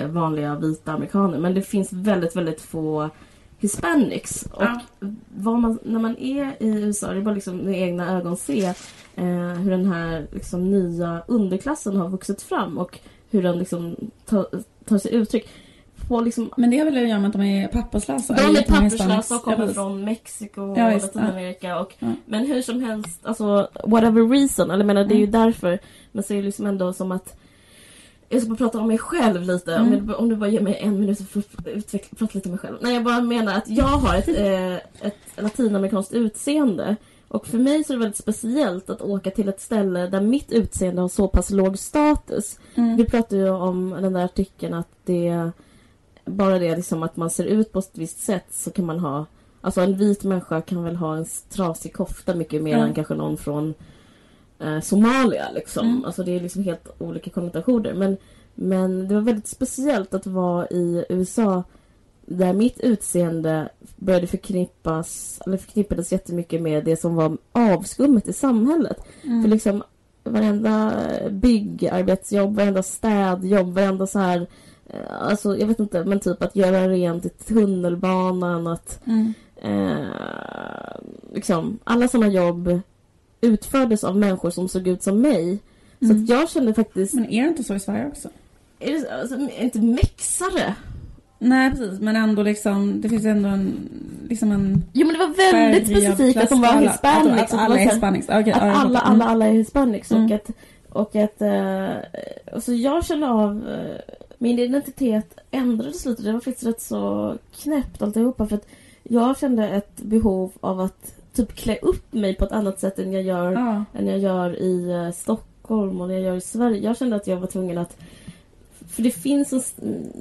[0.09, 3.11] vanliga vita amerikaner men det finns väldigt väldigt få
[3.59, 4.49] hispanics.
[4.53, 4.81] Och Ja.
[5.57, 8.65] man, när man är i USA, det är bara liksom med egna ögon se
[9.15, 12.99] eh, hur den här liksom, nya underklassen har vuxit fram och
[13.31, 14.47] hur den liksom tar,
[14.85, 15.49] tar sig uttryck.
[16.09, 18.35] På liksom, Men det är väl att göra med att de är papperslösa?
[18.35, 21.81] de är papperslösa och kommer från Mexiko och Ja, Latinamerika.
[21.81, 22.13] Och, Ja.
[22.27, 25.31] Men hur som helst, alltså whatever reason, eller menar det är ju Mm.
[25.43, 25.79] därför.
[26.13, 27.37] Men så är det liksom ändå som att
[28.29, 29.75] jag ska bara prata om mig själv lite.
[29.81, 30.07] Om, Mm.
[30.07, 31.53] du, om du bara ger mig en minut för att
[32.19, 32.77] prata lite om mig själv.
[32.81, 34.75] Nej, jag bara menar att jag har ett, eh,
[35.07, 36.97] ett latinamerikanskt utseende.
[37.29, 40.53] Och för mig så är det väldigt speciellt att åka till ett ställe där mitt
[40.53, 42.59] utseende har så pass låg status.
[42.75, 42.97] Mm.
[42.97, 45.51] Vi pratade ju om den där artikeln att det
[46.25, 49.27] bara det liksom att man ser ut på ett visst sätt så kan man ha
[49.61, 52.85] Alltså en vit människa kan väl ha en trasig kofta mycket mer Ja.
[52.85, 53.75] än kanske någon från
[54.59, 55.87] eh, Somalia liksom.
[55.89, 56.05] Mm.
[56.05, 57.95] Alltså det är liksom helt olika konnotationer.
[57.95, 58.17] Men,
[58.55, 61.63] men det var väldigt speciellt att vara i USA
[62.27, 68.97] där mitt utseende började förknippas, eller förknippades jättemycket med det som var avskummet i samhället.
[69.25, 69.43] Mm.
[69.43, 69.83] För liksom
[70.25, 70.93] varenda
[71.31, 74.47] byggarbetsjobb, varenda städjobb, varenda så här
[74.87, 79.35] eh, Alltså jag vet inte, men typ att göra rent i tunnelbanan, att Mm.
[79.57, 80.07] eh,
[81.35, 82.81] liksom alla sådana jobb
[83.47, 85.59] utfördes av människor som såg ut som mig.
[86.01, 86.23] Så Mm.
[86.23, 88.29] att jag kände faktiskt, Men är det inte så i Sverige också?
[88.81, 90.75] är det, alltså, är inte mexare?
[91.39, 93.89] Nej precis, men ändå liksom, det finns ändå en,
[94.29, 97.43] liksom en Jo men det var väldigt specifikt att de var hispanics.
[97.43, 98.29] Att, och att alla är så hispanics.
[98.29, 100.33] Okej, Att alla, alla, alla är hispanics och Mm.
[100.37, 100.51] att,
[100.91, 101.91] och att eh,
[102.55, 106.23] alltså jag kände av eh, min identitet ändrades lite.
[106.23, 108.67] Det var faktiskt rätt så knäppt alltihopa för att
[109.03, 113.13] jag kände ett behov av att typ klä upp mig på ett annat sätt än
[113.13, 113.85] jag gör, Ja.
[113.95, 116.81] än jag gör i eh, Stockholm och när jag gör i Sverige.
[116.81, 117.97] Jag kände att jag var tvungen att...
[118.89, 119.63] För det finns en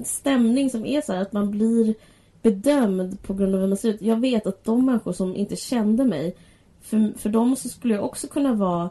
[0.05, 1.95] stämning som är så här att man blir
[2.41, 4.01] bedömd på grund av hur man ser ut.
[4.01, 6.35] Jag vet att de människor som inte kände mig,
[6.81, 8.89] för, för dem så skulle jag också kunna vara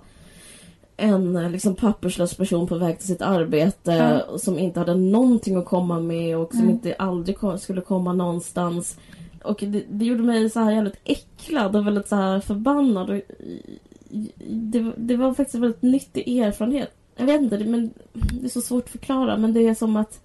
[0.96, 5.56] en eh, liksom, papperslös person på väg till sitt arbete och som inte hade någonting
[5.56, 6.70] att komma med och som Mm.
[6.70, 8.96] inte aldrig kom, skulle komma någonstans.
[9.44, 13.10] Och det, det gjorde mig så här jävligt äcklad och väldigt så här förbannad.
[13.10, 13.20] Och,
[14.48, 16.90] det, det var faktiskt en väldigt nyttig erfarenhet.
[17.16, 19.96] Jag vet inte, det, men det är så svårt att förklara men det är som
[19.96, 20.20] att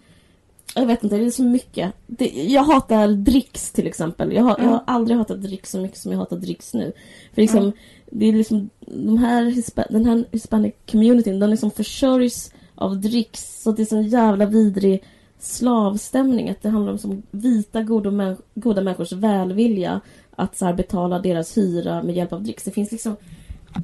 [0.76, 1.94] jag vet inte, det är så mycket.
[2.08, 4.34] Det, jag hatar dricks till exempel.
[4.34, 6.92] Jag har, jag har aldrig hatat dricks så mycket som jag hatar dricks nu.
[7.34, 7.72] För liksom, Mm.
[8.06, 13.62] det är liksom, de här, den här hispanic communityn, den liksom försörjs av dricks.
[13.64, 15.04] Så det är sån jävla vidrig
[15.40, 16.50] slavstämning.
[16.50, 20.02] Att det handlar om som vita goda, goda människors välvilja
[20.36, 22.64] att så här, betala deras hyra med hjälp av dricks.
[22.64, 23.16] Det finns liksom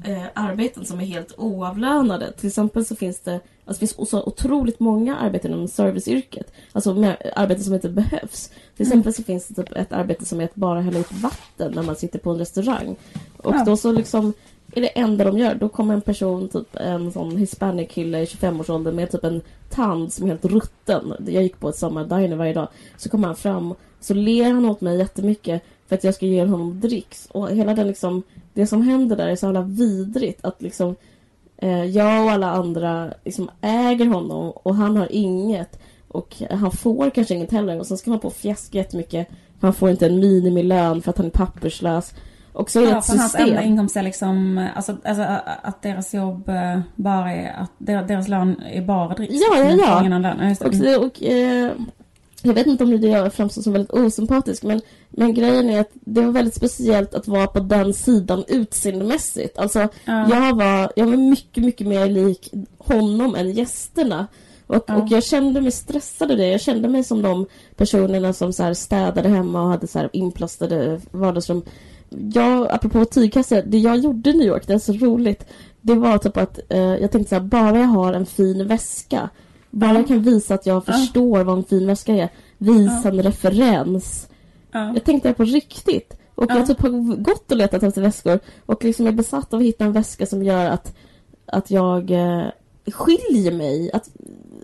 [0.05, 2.31] eh, arbeten som är helt oavlönade.
[2.31, 6.53] Till exempel så finns det alltså det finns så otroligt många arbeten inom serviceyrket.
[6.71, 8.51] Alltså med, arbeten som inte behövs.
[8.77, 11.71] Till exempel så finns det typ ett arbete som är att bara hälla ut vatten
[11.75, 12.95] när man sitter på en restaurang.
[13.37, 13.63] Och Ja.
[13.65, 14.33] då så liksom
[14.71, 15.55] är det enda de gör.
[15.55, 20.13] Då kommer en person, typ en sån hispanic kille i 25-årsåldern med typ en tand
[20.13, 21.13] som är helt rutten.
[21.27, 22.67] Jag gick på ett sommardiner varje dag.
[22.97, 26.45] Så kommer han fram så ler han åt mig jättemycket för att jag ska ge
[26.45, 27.27] honom dricks.
[27.31, 30.95] Och hela den liksom, det som händer där är så jävla vidrigt att liksom
[31.57, 35.79] eh, jag och alla andra liksom äger honom och han har inget.
[36.07, 39.27] Och han får kanske inget heller och sen ska han på och fjäska jättemycket.
[39.59, 42.13] Han får inte en minimilön för att han är papperslös.
[42.55, 43.49] Och så är det Ja, ett för hans system.
[43.49, 45.23] enda inkomst är liksom, alltså, alltså
[45.63, 49.33] att deras jobb eh, bara är, att der- deras lön är bara dricks.
[49.33, 49.99] Ja, ja, ja.
[50.05, 50.55] Ingen lön.
[50.65, 51.71] Och, det- och, eh,
[52.41, 55.89] jag vet inte om det gör framstår som väldigt osympatisk men, men grejen är att
[55.93, 59.57] det var väldigt speciellt att vara på den sidan utseendemässigt.
[59.57, 60.29] Alltså Ja.
[60.29, 64.27] jag, var, jag var mycket, mycket mer lik honom än gästerna.
[64.67, 64.95] Och, Ja.
[64.95, 66.47] och jag kände mig stressad av det.
[66.47, 67.45] Jag kände mig som de
[67.75, 71.61] personerna som så städade hemma och hade så inplastade vardagsrum.
[72.09, 75.45] Jag, apropå tygkassar, det jag gjorde i New York, det är så roligt.
[75.81, 79.29] Det var typ att eh, jag tänkte så här, bara jag har en fin väska.
[79.71, 79.97] Bara Ja.
[79.99, 80.93] jag kan visa att jag Ja.
[80.93, 82.29] förstår vad en fin väska är.
[82.57, 84.27] Visa en referens.
[84.71, 84.93] Ja.
[84.93, 86.17] Jag tänkte det på riktigt.
[86.35, 86.55] Och Ja.
[86.57, 88.39] jag typ har gått och letat efter väskor.
[88.65, 90.95] Och liksom är besatt av att hitta en väska som gör att,
[91.45, 92.45] att jag eh,
[92.91, 93.91] skiljer mig.
[93.93, 94.09] Att,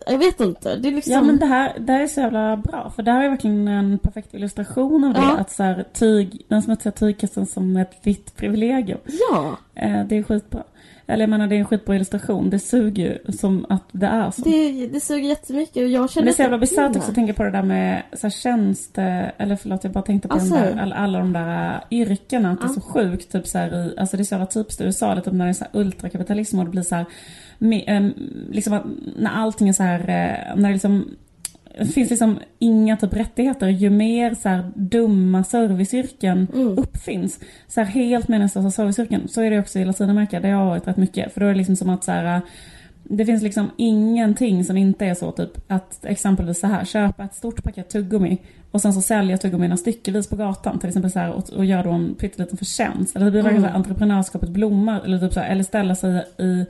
[0.05, 0.75] jag vet inte.
[0.75, 1.13] Det är liksom...
[1.13, 2.91] Ja men det här, det här är så jävla bra.
[2.95, 5.19] För det här är verkligen en perfekt illustration av det.
[5.19, 5.37] Ja.
[5.37, 8.99] Att så här, tyg, den smutsiga tygkassen som ett vitt privilegium.
[9.31, 10.63] Ja, Eh, det är skitbra.
[11.11, 12.49] Eller jag menar det är en skitbra illustration.
[12.49, 14.41] Det suger ju som att det är så.
[14.41, 15.77] det, det suger jättemycket.
[15.77, 17.63] Och jag Men känner det är så jävla bisarrt också att tänka på det där
[17.63, 20.53] med så här tjänste, eller förlåt jag bara tänkte på Alltså.
[20.53, 23.99] där, alla, alla de där yrkena, att det är så sjukt typ så här i,
[23.99, 26.59] alltså det är så jävla typiskt i USA, typ när det är så här ultrakapitalism
[26.59, 27.05] och det blir så här,
[27.57, 28.13] me, em,
[28.51, 28.83] liksom att
[29.17, 31.05] när allting är så här, eh, när det liksom
[31.79, 33.67] det finns liksom inga typ rättigheter.
[33.67, 36.77] Ju mer så här dumma serviceyrken Mm.
[36.77, 40.87] uppfinns, så här helt meningslösa serviceyrken, så är det också i Latinamerika, jag har varit
[40.87, 41.33] rätt mycket.
[41.33, 42.41] För då är det liksom som att så här,
[43.03, 47.35] det finns liksom ingenting som inte är så typ att exempelvis så här köpa ett
[47.35, 48.37] stort paket tuggummi
[48.71, 51.83] och sen så sälja tuggummina styckevis på gatan till exempel så här och, och göra
[51.83, 53.15] då en pytteliten förtjänst.
[53.15, 53.69] Eller det blir verkligen Mm.
[53.69, 56.65] så här entreprenörskapet blommar eller typ så här, eller ställa sig i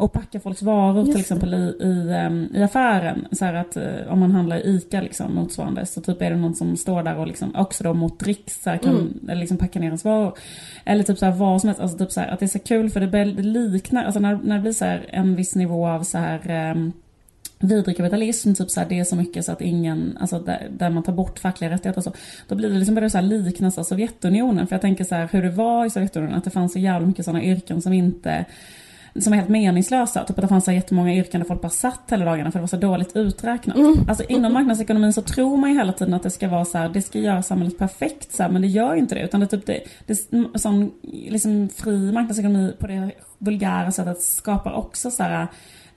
[0.00, 3.26] och packa folks varor Just till exempel i, i, em, i affären.
[3.32, 6.36] Så här att eh, om man handlar i ICA liksom motsvarande så typ är det
[6.36, 9.20] någon som står där och liksom också då mot dricks så här, kan Mm.
[9.28, 10.38] eller liksom packa ner ens varor.
[10.84, 12.58] Eller typ så här vad som helst, alltså typ så här, att det är så
[12.58, 16.02] kul för det liknar, alltså när, när det blir så här en viss nivå av
[16.02, 16.92] så här um,
[17.58, 20.90] vidrig kapitalism, typ så här, det är så mycket så att ingen, alltså där, där
[20.90, 22.12] man tar bort fackliga rättigheter och så,
[22.48, 24.66] då blir det liksom börjar det så här likna så här Sovjetunionen.
[24.66, 27.06] För jag tänker så här hur det var i Sovjetunionen, att det fanns så jävla
[27.06, 28.44] mycket sådana yrken som inte
[29.18, 30.24] som är helt meningslösa.
[30.24, 32.62] Typ att det fanns så jättemånga yrken där folk bara satt hela dagarna för det
[32.62, 33.76] var så dåligt uträknat.
[34.08, 36.88] Alltså inom marknadsekonomin så tror man ju hela tiden att det ska vara så här,
[36.88, 39.20] det ska göra samhället perfekt så här, men det gör ju inte det.
[39.20, 40.16] Utan det är typ det, det
[40.60, 45.46] sån liksom fri marknadsekonomi på det vulgära sättet skapar också så här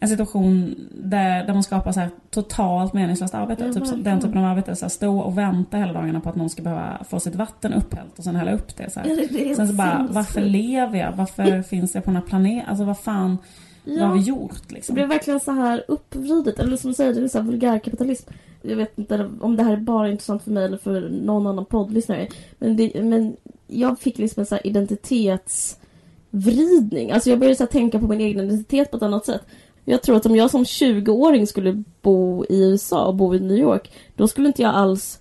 [0.03, 3.63] en situation där, där man skapar så här totalt meningslöst arbete.
[3.63, 4.03] Ja, typ så, verkligen.
[4.03, 6.61] den typen av arbete, så här, stå och vänta hela dagarna på att någon ska
[6.61, 8.89] behöva få sitt vatten upphällt och sen hälla upp det.
[8.89, 9.07] Så här.
[9.09, 11.11] Ja, det- det Sen så bara, varför lever jag?
[11.11, 12.69] Varför finns jag på den här planeten?
[12.69, 13.37] Alltså vad fan,
[13.83, 14.95] vad har vi gjort Det liksom?
[14.95, 18.29] blev verkligen så här uppvridet, eller som du säger, det är så här vulgärkapitalism.
[18.61, 21.65] Jag vet inte om det här är bara intressant för mig eller för någon annan
[21.65, 22.27] poddlyssnare.
[22.59, 23.35] Men, det, men
[23.67, 27.11] jag fick liksom en så identitetsvridning.
[27.11, 29.41] Alltså jag började så tänka på min egen identitet på ett annat sätt.
[29.85, 33.57] Jag tror att om jag som 20-åring skulle bo i USA och bo i New
[33.57, 35.19] York, då skulle inte jag alls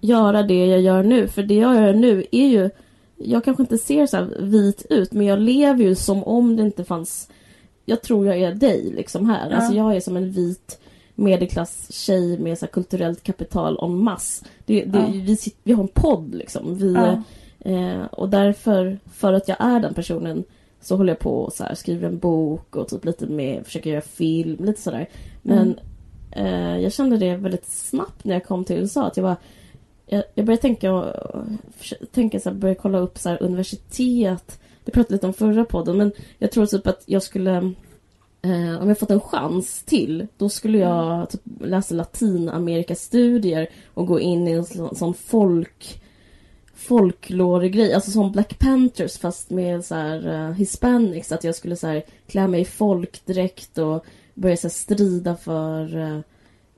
[0.00, 1.26] göra det jag gör nu.
[1.28, 2.70] För det jag gör nu är ju
[3.16, 6.62] jag kanske inte ser så här vit ut men jag lever ju som om det
[6.62, 7.28] inte fanns
[7.84, 9.50] Jag tror jag är dig liksom här.
[9.50, 9.56] Ja.
[9.56, 10.80] Alltså jag är som en vit
[11.14, 14.44] medelklass tjej med så kulturellt kapital en mass.
[14.66, 15.06] Det, det, Ja.
[15.12, 16.78] vi, vi har en podd liksom.
[16.78, 17.22] Vi, Ja.
[17.70, 20.44] eh, och därför, för att jag är den personen
[20.80, 23.90] så håller jag på och så här, skriver en bok och typ lite med, försöker
[23.90, 25.08] göra film, lite sådär.
[25.42, 25.80] Men
[26.30, 29.06] eh, jag kände det väldigt snabbt när jag kom till USA.
[29.06, 29.36] Att jag, bara,
[30.06, 31.14] jag, jag började tänka, och,
[32.12, 34.60] tänka så här, började kolla upp så här, universitet.
[34.84, 37.56] Det pratade lite om förra podden men jag tror typ att jag skulle
[38.42, 44.20] eh, om jag fått en chans till då skulle jag typ läsa Latinamerikastudier och gå
[44.20, 46.02] in i en sån, sån folk
[46.88, 51.86] folklore-grej, alltså som Black Panthers fast med så här uh, hispanics, att jag skulle så
[51.86, 56.20] här klä mig i folkdräkt och börja så här, strida för uh,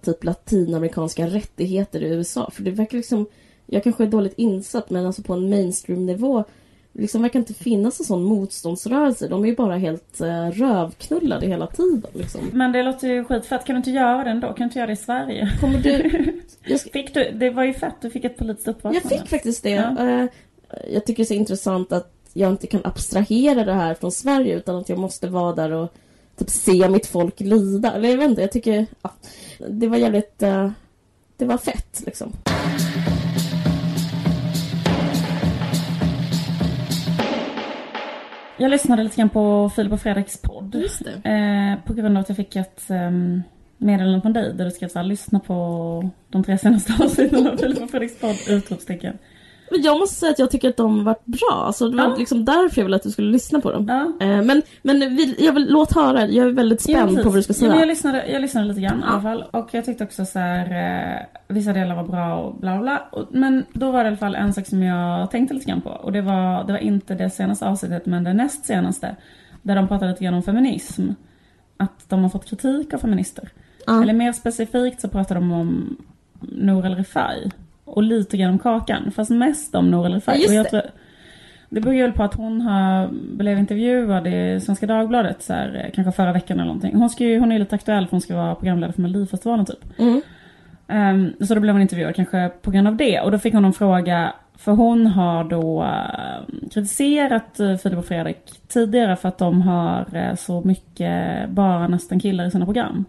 [0.02, 2.50] typ latinamerikanska rättigheter i USA.
[2.50, 3.26] För det verkar liksom,
[3.66, 6.44] jag kanske är dåligt insatt men alltså på en mainstream-nivå
[6.93, 9.28] liksom verkar inte finnas en sån motståndsrörelse.
[9.28, 12.41] De är ju bara helt uh, rövknullade hela tiden liksom.
[12.53, 13.64] Men det låter ju skitfett.
[13.64, 14.47] Kan du inte göra det ändå?
[14.47, 15.53] Kan du inte göra det i Sverige?
[15.61, 16.11] Kommer du...
[16.64, 17.95] Jag, ska, Fick du, det var ju fett.
[18.01, 19.09] Du fick ett politiskt jag uppvaknande.
[19.09, 19.70] fick faktiskt det.
[19.70, 20.09] Ja.
[20.09, 20.26] Eh,
[20.93, 24.57] jag tycker det är så intressant att jag inte kan abstrahera det här från Sverige
[24.57, 25.95] utan att jag måste vara där och
[26.36, 27.93] typ se mitt folk lida.
[27.93, 28.86] Eller jag vet inte, jag tycker...
[29.03, 29.11] Ja,
[29.68, 30.43] det var jävligt...
[30.43, 30.70] eh,
[31.36, 32.32] det var fett liksom.
[38.61, 40.74] Jag lyssnade lite grann på Filip och Fredriks podd.
[40.74, 41.30] Just det.
[41.30, 43.42] Eh, på grund av att jag fick ett um,
[43.76, 47.82] meddelande från dig där du skrev såhär, lyssna på de tre senaste avsnitten av Filip
[47.82, 48.36] och Fredriks podd!
[48.48, 49.18] Utropstecken.
[49.70, 51.62] Men jag måste säga att jag tycker att de varit bra.
[51.66, 52.16] Alltså, det var Ja.
[52.16, 53.86] liksom därför jag ville att du skulle lyssna på dem.
[53.88, 54.26] Ja.
[54.26, 56.26] Eh, men men vi, jag vill, låt höra.
[56.26, 57.24] Jag är väldigt Ja, spänd precis.
[57.24, 57.70] på vad du ska Ja, säga.
[57.70, 59.12] men jag, lyssnade, jag lyssnade lite grann i Ja.
[59.12, 59.44] alla fall.
[59.50, 60.66] Och jag tyckte också så här,
[61.18, 64.34] eh, vissa delar var bra och bla bla men då var det i alla fall
[64.34, 65.90] en sak som jag tänkte lite grann på.
[65.90, 69.16] Och det var, det var inte det senaste avsnittet men det näst senaste.
[69.62, 71.08] Där de pratade lite grann om feminism.
[71.76, 73.48] Att de har fått kritik av feminister.
[73.86, 74.02] Ja.
[74.02, 75.96] Eller mer specifikt så pratade de om
[76.40, 77.50] Nour El Refai.
[77.91, 79.11] Och lite grann om Kakan.
[79.11, 80.47] Fast mest om Nour El Refai.
[80.49, 80.91] Ja, det.
[81.68, 85.95] det beror ju på att hon har, blev intervjuad i Svenska Dagbladet så här, eh,
[85.95, 86.97] kanske förra veckan eller någonting.
[86.97, 89.66] Hon, ska ju, hon är ju lite aktuell för hon ska vara programledare för Melodifestivalen
[89.66, 89.99] typ.
[89.99, 90.22] Mm.
[90.88, 93.20] Ehm, så då blev hon intervjuad kanske på grund av det.
[93.20, 98.05] Och då fick hon en fråga, för hon har då eh, kritiserat uh, Filip och
[98.05, 98.38] Fredrik
[98.68, 103.05] tidigare för att de har eh, så mycket bara nästan killar i sina program.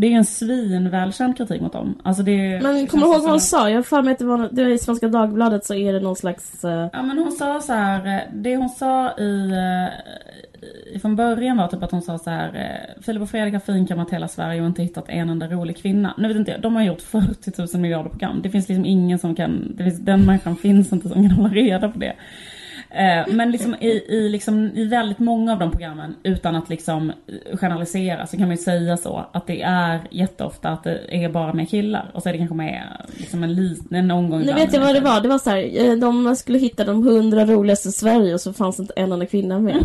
[0.00, 1.98] Det är en svinvälkänd kritik mot dem.
[2.02, 3.68] Alltså det Men kommer du ihåg vad hon sa?
[3.70, 6.00] Jag har för mig att det var, det var i Svenska Dagbladet så är det
[6.00, 6.64] någon slags...
[6.64, 11.16] eh, Ja men hon sa så här, eh, det hon sa i, eh, i från
[11.16, 14.60] början var typ att hon sa så här, Filip och Fredrik har finkammat hela Sverige
[14.60, 16.14] och inte hittat en enda rolig kvinna.
[16.18, 18.40] Nu vet inte jag, de har gjort 40 000 miljarder program.
[18.42, 21.54] Det finns liksom ingen som kan, det finns, den människan finns inte som kan hålla
[21.54, 22.12] reda på det.
[22.90, 27.12] Eh, Men liksom i, i, liksom i väldigt många av de programmen, utan att liksom
[27.54, 31.52] generalisera, så kan man ju säga så att det är jätteofta att det är bara
[31.52, 32.10] med killar.
[32.14, 32.82] Och så är det kanske med
[33.16, 35.20] liksom en liten en omgång Nu vet jag vad det var.
[35.20, 38.52] Det var så här, eh, de skulle hitta de hundra roligaste i Sverige och så
[38.52, 39.76] fanns inte en enda kvinna med.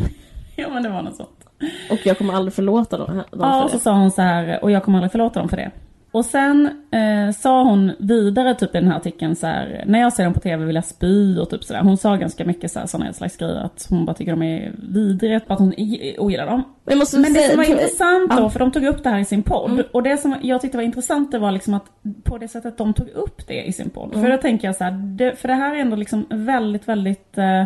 [0.56, 1.46] Ja men det var något sånt.
[1.92, 3.84] Och jag kommer aldrig förlåta dem, dem Ja, för så det.
[3.84, 5.72] sa hon så här, och jag kommer aldrig förlåta dem för det.
[6.14, 10.14] Och sen eh, sa hon vidare typ i den här artikeln så här, när jag
[10.14, 11.82] ser dem på tv vill jag spy och typ sådär.
[11.82, 14.72] Hon sa ganska mycket så här, sådana slags grejer att hon bara tycker de är
[14.94, 15.74] vidriga, att hon
[16.18, 16.64] ogillar dem.
[16.86, 18.50] Men, Men det säga, som var intressant då, Ja.
[18.50, 19.72] för de tog upp det här i sin podd.
[19.72, 19.86] Mm.
[19.92, 21.86] Och det som jag tyckte var intressant det var liksom att
[22.24, 24.14] på det sättet de tog upp det i sin podd.
[24.14, 24.24] Mm.
[24.26, 27.38] För då tänker jag så här, det, för det här är ändå liksom väldigt, väldigt
[27.38, 27.64] eh,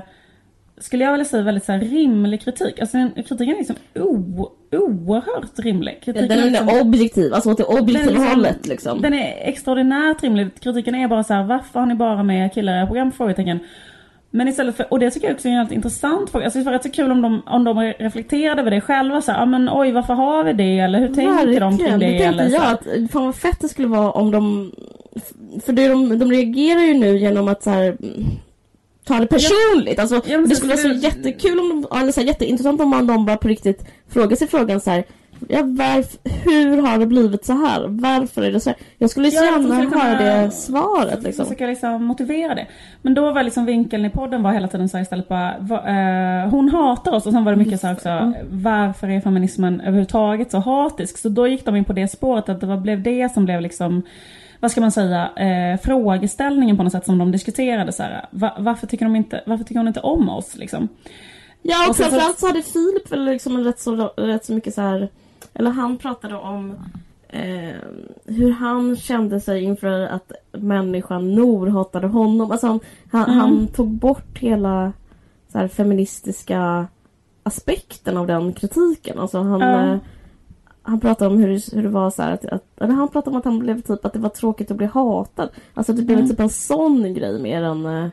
[0.80, 2.80] skulle jag vilja säga väldigt så här rimlig kritik.
[2.80, 6.01] Alltså den, kritiken är liksom o, oerhört rimlig.
[6.03, 9.01] Kritiken Den är liksom- objektiv, alltså åt det objektiva liksom- hållet liksom.
[9.01, 10.47] Den är extraordinärt rimlig.
[10.59, 13.11] Kritiken är bara så här, varför har ni bara med killar i era program?
[13.11, 13.59] Frågetecken.
[14.32, 16.45] Men istället för, och det tycker jag också är en väldigt intressant fråga.
[16.45, 19.21] Alltså det var rätt så kul om de, om de reflekterade över det själva.
[19.21, 20.80] Så här, ah, men oj varför har vi det?
[20.80, 21.99] Eller hur tänker de kring Verkligen.
[21.99, 22.05] det?
[22.05, 24.71] Det tänkte eller jag att, fan vad fett det skulle vara om de...
[25.65, 27.97] För det, de, de reagerar ju nu genom att så här,
[29.13, 29.99] mm, ta det personligt.
[29.99, 33.07] Alltså, Ja, det skulle vara så jättekul om de, eller så här, jätteintressant om man
[33.07, 35.03] de bara på riktigt frågar sig frågan så här.
[35.47, 37.85] Ja, varf, hur har det blivit så här?
[37.87, 38.79] Varför är det så här?
[38.97, 41.45] Jag skulle så gärna höra det svaret liksom.
[41.45, 42.67] Försöka liksom motivera det.
[43.01, 45.87] Men då var liksom vinkeln i podden var hela tiden så här istället bara, va,
[45.87, 49.81] eh, hon hatar oss och sen var det mycket så här också, varför är feminismen
[49.81, 51.17] överhuvudtaget så hatisk?
[51.17, 53.61] Så då gick de in på det spåret att det var, blev det som blev
[53.61, 54.03] liksom
[54.59, 58.25] vad ska man säga, eh, frågeställningen på något sätt som de diskuterade så här.
[58.31, 60.87] Va, varför, tycker de inte, varför tycker hon inte om oss liksom?
[61.61, 64.73] Ja, och Och så- framförallt så hade Filip väl liksom rätt så, rätt så mycket
[64.73, 65.09] så här,
[65.53, 66.75] eller han pratade om
[67.29, 67.75] eh,
[68.25, 72.51] hur han kände sig inför att människan Nor hatade honom.
[72.51, 72.79] Alltså han,
[73.11, 73.37] han, Mm.
[73.39, 74.93] han tog bort hela
[75.51, 76.87] så här, feministiska
[77.43, 79.19] aspekten av den kritiken.
[79.19, 79.93] Alltså han, Ja.
[79.93, 79.97] eh,
[80.88, 83.31] han pratade om hur, det- hur det var så här att, att eller han pratade
[83.33, 85.49] om att han blev typ att det var tråkigt att bli hatad.
[85.73, 86.29] Alltså det blev Mm.
[86.29, 88.05] typ en sån grej mer än, äh,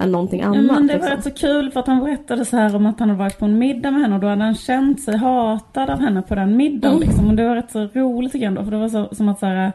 [0.00, 0.64] än någonting Ja, annat.
[0.64, 1.16] men det var liksom.
[1.16, 3.44] rätt så kul för att han berättade så här om att han hade varit på
[3.44, 6.56] en middag med henne och då hade han känt sig hatad av henne på den
[6.56, 6.96] middagen.
[6.96, 7.08] Mm.
[7.08, 7.28] Liksom.
[7.28, 8.64] Och det var rätt så roligt jag ändå.
[8.64, 9.72] För det var så, som att så här,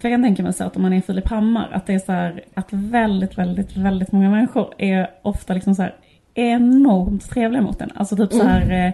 [0.00, 1.98] för jag kan tänka mig så att om man är Filip Hammar, att det är
[1.98, 5.94] så här, att väldigt, väldigt, väldigt många människor är ofta liksom så här
[6.34, 7.90] enormt trevliga mot en.
[7.94, 8.92] Alltså typ så här, eh,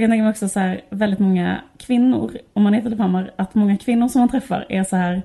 [0.00, 3.30] jag kan tänka mig också så här, väldigt många kvinnor, om man heter typ Filip
[3.36, 5.22] att många kvinnor som man träffar är så här,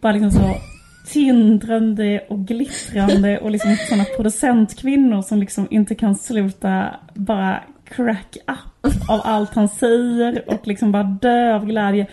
[0.00, 0.54] bara liksom så
[1.06, 9.08] tindrande och glittrande och liksom sådana producentkvinnor som liksom inte kan sluta bara crack up
[9.08, 12.06] av allt han säger och liksom bara dö av glädje.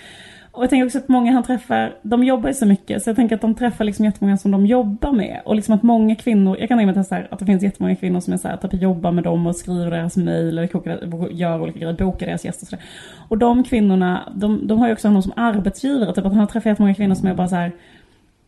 [0.54, 3.16] Och jag tänker också att många han träffar, de jobbar ju så mycket så jag
[3.16, 5.42] tänker att de träffar liksom jättemånga som de jobbar med.
[5.46, 7.64] Och liksom att många kvinnor, jag kan tänka mig att det, här, att det finns
[7.64, 10.68] jättemånga kvinnor som är så här, typ jobbar med dem och skriver deras mejl eller
[10.68, 12.86] kokar, gör olika grejer, bokar deras gäster och sådär.
[13.28, 16.48] Och de kvinnorna, de, de har ju också honom som arbetsgivare, typ att han har
[16.48, 17.72] träffat jättemånga kvinnor som är bara så här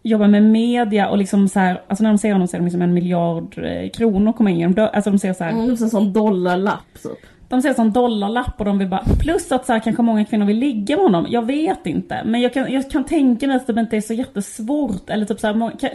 [0.03, 2.81] jobbar med media och liksom så här, alltså när de ser honom ser de liksom
[2.81, 4.57] en miljard eh, kronor komma in.
[4.57, 8.53] genom alltså de ser så här, Mm, en sån dollarlapp typ de ser som dollarlapp
[8.59, 11.25] och de vill bara, plus att så här, kanske många kvinnor vill ligga med honom.
[11.29, 12.21] Jag vet inte.
[12.25, 15.09] Men jag kan, jag kan tänka mig att det inte är så jättesvårt.
[15.09, 15.89] Eller typ så här, må- kan,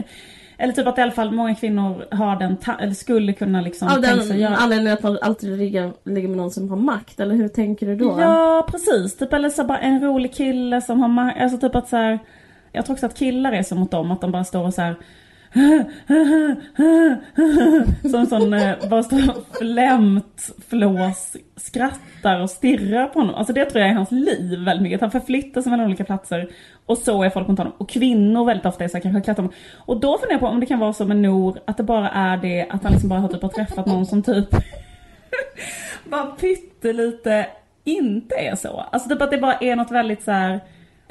[0.59, 4.03] eller typ att i alla fall många kvinnor har den, eller skulle kunna liksom Av
[4.03, 4.57] sig den göra.
[4.57, 7.97] anledningen att man alltid ligger, ligger med någon som har makt, eller hur tänker du
[7.97, 8.17] då?
[8.21, 11.89] Ja precis, typ eller så bara en rolig kille som har ma- alltså typ att
[11.89, 12.19] så här,
[12.73, 14.83] Jag tror också att killar är så mot dem att de bara står och så
[14.83, 14.97] här.
[18.03, 23.35] Som en sån, eh, bara står och flämt flås, skrattar och stirrar på honom.
[23.35, 24.97] Alltså det tror jag är hans liv väldigt mycket.
[24.97, 26.49] Att han förflyttar sig mellan olika platser.
[26.87, 27.73] Och så är folk mot honom.
[27.79, 29.53] Och kvinnor väldigt ofta är så här, kanske klättrar om.
[29.77, 32.11] Och då funderar jag på om det kan vara så med Nor, att det bara
[32.11, 34.49] är det att han liksom bara har typ har träffat någon som typ
[36.05, 37.47] bara pyttelite
[37.85, 38.85] inte är så.
[38.93, 40.61] Alltså typ att det bara är något väldigt så här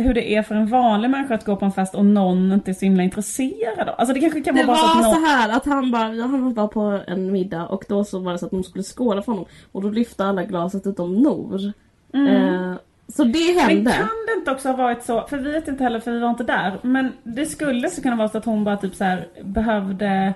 [0.03, 2.71] hur det är för en vanlig människa att gå på en fest och någon inte
[2.71, 3.95] är så himla intresserad av.
[3.97, 5.29] Alltså det kanske kan Det vara bara så var att så någon...
[5.29, 8.45] här att han bara, han var på en middag och då så var det så
[8.45, 11.65] att de skulle skåla för honom och då lyfte alla glaset utom Nor.
[12.13, 12.73] Eh,
[13.07, 13.55] så det Mm.
[13.55, 13.91] Men hände.
[13.91, 16.29] kan det inte också ha varit så, för vi vet inte heller för vi var
[16.29, 19.27] inte där, men det skulle så kunna vara så att hon bara typ så här
[19.43, 20.33] behövde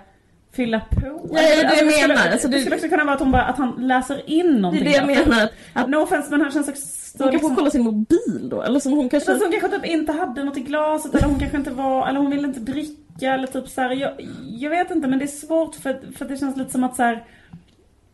[0.55, 1.01] fylla på.
[1.33, 2.31] Ja, det är det jag skulle, menar.
[2.31, 4.51] Alltså, det det- skulle också kunna vara att hon bara, att han läser in Det
[4.57, 4.83] är någonting.
[4.85, 5.49] det jag menar.
[5.73, 8.61] Att No offense men han känns också så hon kanske liksom, kolla sin mobil då
[8.61, 9.31] eller som hon kanske...
[9.31, 12.19] Alltså hon kanske typ inte hade något i glaset eller hon kanske inte var, eller
[12.19, 14.11] hon ville inte dricka eller typ så här, jag,
[14.59, 17.03] jag vet inte men det är svårt för, för det känns lite som att så
[17.03, 17.23] här.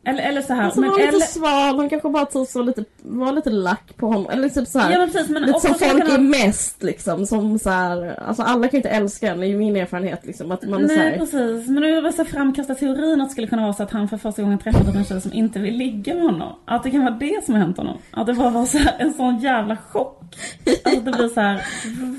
[0.04, 2.47] Eller, eller så här, Alltså, hon men var lite eller, sval, hon kanske bara typ
[2.47, 4.30] så lite, var lite lack på honom.
[4.32, 7.26] Eller typ såhär, Ja men precis men lite som folk kunna- är mest liksom.
[7.26, 10.52] Som såhär, alltså alla kan ju inte älska en, det är ju min erfarenhet liksom.
[10.52, 13.62] Att man är Nej såhär, precis, men det så framkasta teorin att det skulle kunna
[13.62, 16.24] vara så att han för första gången träffat en tjej som inte vill ligga med
[16.24, 16.54] honom.
[16.66, 17.97] Att det kan vara det som har hänt honom.
[18.12, 20.36] Att det bara var så här, en sån jävla chock.
[20.84, 21.62] Alltså det blir så här,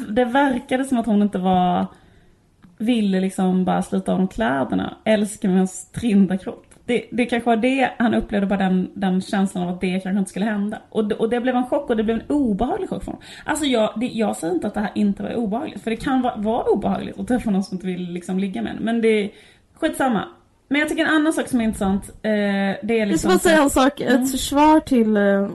[0.08, 1.86] det verkade som att hon inte var,
[2.78, 6.66] ville liksom bara sluta av de kläderna, älska med hans trinda kropp.
[6.90, 10.18] Det, det kanske var det han upplevde, bara den, den känslan av att det kanske
[10.18, 10.78] inte skulle hända.
[10.90, 13.22] Och, det- och det blev en chock och det blev en obehaglig chock för honom.
[13.44, 16.22] Alltså jag, det, jag säger inte att det här inte var obehagligt, för det kan
[16.22, 18.84] vara, vara obehagligt att träffa någon som inte vill liksom ligga med en.
[18.84, 19.30] Men det
[19.74, 20.24] skitsamma.
[20.68, 23.28] Men jag tycker en annan sak som är intressant, eh, det är Jag ska liksom...
[23.28, 24.22] bara säga en sak, Mm.
[24.22, 25.16] ett försvar till...
[25.16, 25.48] eh,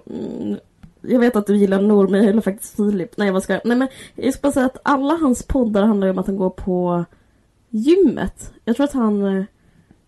[1.02, 3.18] jag vet att du gillar Nor, men jag gillar faktiskt Filip.
[3.18, 3.62] Nej, vad ska jag?
[3.66, 6.38] Nej, men jag ska bara säga att alla hans poddar handlar ju om att han
[6.38, 7.06] går på
[7.70, 8.54] gymmet.
[8.66, 9.46] Jag tror att han...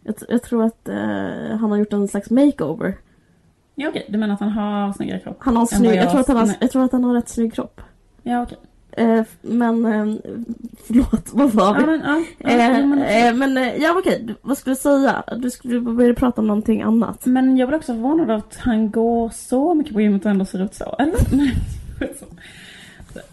[0.07, 2.97] Jag, jag tror att eh, han har gjort en slags makeover.
[3.75, 5.37] Ja okej, du menar att han har snyggare kropp?
[5.39, 7.29] Han har snygg, vad jag, tror att han har, jag tror att han har rätt
[7.29, 7.81] snygg kropp.
[8.23, 8.57] Ja okej.
[8.91, 9.85] Eh, men...
[9.85, 10.15] Eh,
[10.87, 11.81] förlåt, vad var vi?
[11.81, 12.49] Ja men, ja, ja,
[13.05, 15.23] Eh, men, eh, ja okej, vad skulle du säga?
[15.37, 17.25] Du skulle börja prata om någonting annat.
[17.25, 20.63] men jag blir också förvånad att han går så mycket på gymmet och ändå ser
[20.63, 20.95] ut så.
[20.99, 21.19] Eller?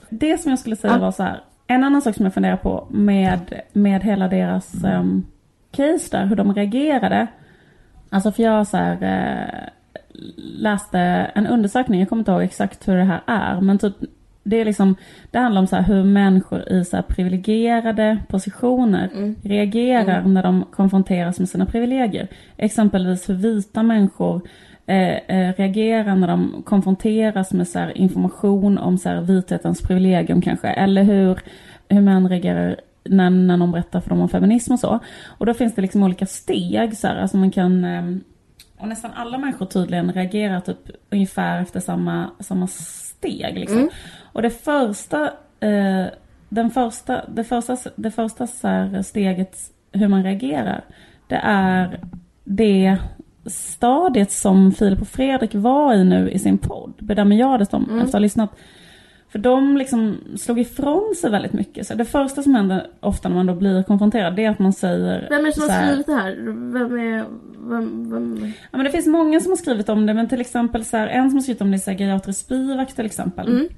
[0.08, 1.40] Det som jag skulle säga var så här.
[1.66, 5.26] En annan sak som jag funderar på med, med hela deras um,
[5.74, 7.26] case där, hur de reagerade.
[8.10, 9.68] Alltså för jag så här, eh,
[10.38, 10.98] läste
[11.34, 13.94] en undersökning, jag kommer inte ihåg exakt hur det här är, men typ
[14.44, 14.96] det är liksom,
[15.30, 19.36] det handlar om så hur människor i så privilegierade positioner Mm.
[19.42, 22.28] reagerar när de konfronteras med sina privilegier.
[22.56, 24.40] Exempelvis hur vita människor
[24.86, 30.68] eh, eh, reagerar när de konfronteras med så information om så här vithetens privilegium kanske.
[30.68, 31.38] Eller hur,
[31.88, 35.00] hur män reagerar när, när någon berättar för dem om feminism och så.
[35.38, 38.20] Och då finns det liksom olika steg så här, alltså man kan ehm,
[38.78, 43.59] och nästan alla människor tydligen reagerar typ ungefär efter samma, samma steg.
[43.59, 43.78] Liksom.
[43.78, 43.90] Mm.
[44.32, 45.22] Och det första,
[45.61, 46.07] eh,
[46.48, 49.57] den första, det första, det första så steget
[49.92, 50.84] hur man reagerar,
[51.28, 52.00] det är
[52.44, 52.98] det
[53.46, 57.84] stadiet som Filip och Fredrik var i nu i sin podd, bedömer jag det som,
[57.84, 57.96] Mm.
[57.96, 58.50] efter att ha lyssnat.
[59.35, 61.87] För de liksom slog ifrån sig väldigt mycket.
[61.87, 64.72] Så det första som händer ofta när man då blir konfronterad, det är att man
[64.72, 65.26] säger...
[65.30, 66.37] Vem är det som så har här- skrivit det här?
[66.72, 67.24] Vem är...
[67.68, 68.53] Vem, vem...
[68.70, 71.07] Ja, men det finns många som har skrivit om det, men till exempel så här,
[71.07, 73.49] en som har skrivit om det är så här, Gayatri Spivak till exempel.
[73.49, 73.68] Mm.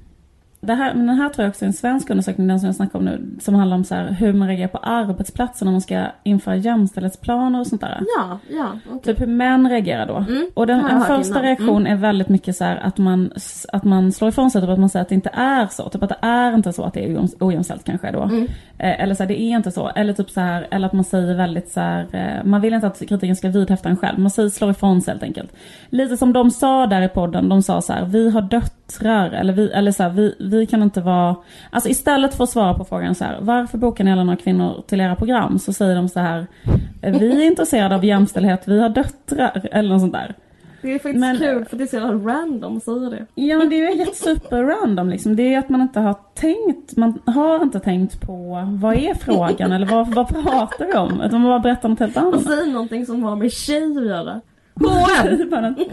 [0.61, 2.75] Det här, men den här tror jag också är en svensk undersökning, den som jag
[2.75, 5.81] snackar om nu, som handlar om så här, hur man reagerar på arbetsplatser när man
[5.81, 8.01] ska införa jämställdhetsplaner och sånt där.
[8.17, 9.01] Ja, ja, okej.
[9.03, 10.15] Typ hur män reagerar då.
[10.15, 12.97] Mm, Och den, har jag en hört första reaktion är väldigt mycket så här att
[12.97, 13.31] man,
[13.73, 15.89] att man slår ifrån sig, typ att man säger att det inte är så.
[15.89, 18.21] Typ att det är inte så att det är ojäms- ojämställt kanske då.
[18.23, 18.43] Mm.
[18.77, 19.87] Eh, Eller så här, det är inte så.
[19.95, 22.87] Eller typ så här, eller att man säger väldigt så här, eh, man vill inte
[22.87, 24.19] att kritiken ska vidhäfta en själv.
[24.19, 25.53] Man säger slår ifrån sig helt enkelt.
[25.89, 29.53] Lite som de sa där i podden, de sa så här, vi har döttrar, eller
[29.53, 31.35] vi, eller så här, vi, vi kan inte vara,
[31.69, 34.83] alltså istället för att svara på frågan så här, varför bokar ni alla några kvinnor
[34.87, 35.59] till era program?
[35.59, 36.47] Så säger de så här,
[37.01, 40.35] "Eh, vi är intresserade av jämställdhet, vi har döttrar, eller något sånt där.
[40.81, 43.25] Det är faktiskt Men- kul för det är så jävla random att säga det.
[43.35, 45.35] Ja men det är ju helt super random liksom.
[45.35, 49.71] Det är att man inte har tänkt, man har inte tänkt på vad är frågan
[49.71, 51.21] eller vad, vad pratar vi om?
[51.21, 52.41] Utan man bara berättar något helt annat.
[52.43, 54.41] säger någonting som har med tjej att göra.
[55.23, 55.87] Det är bara något-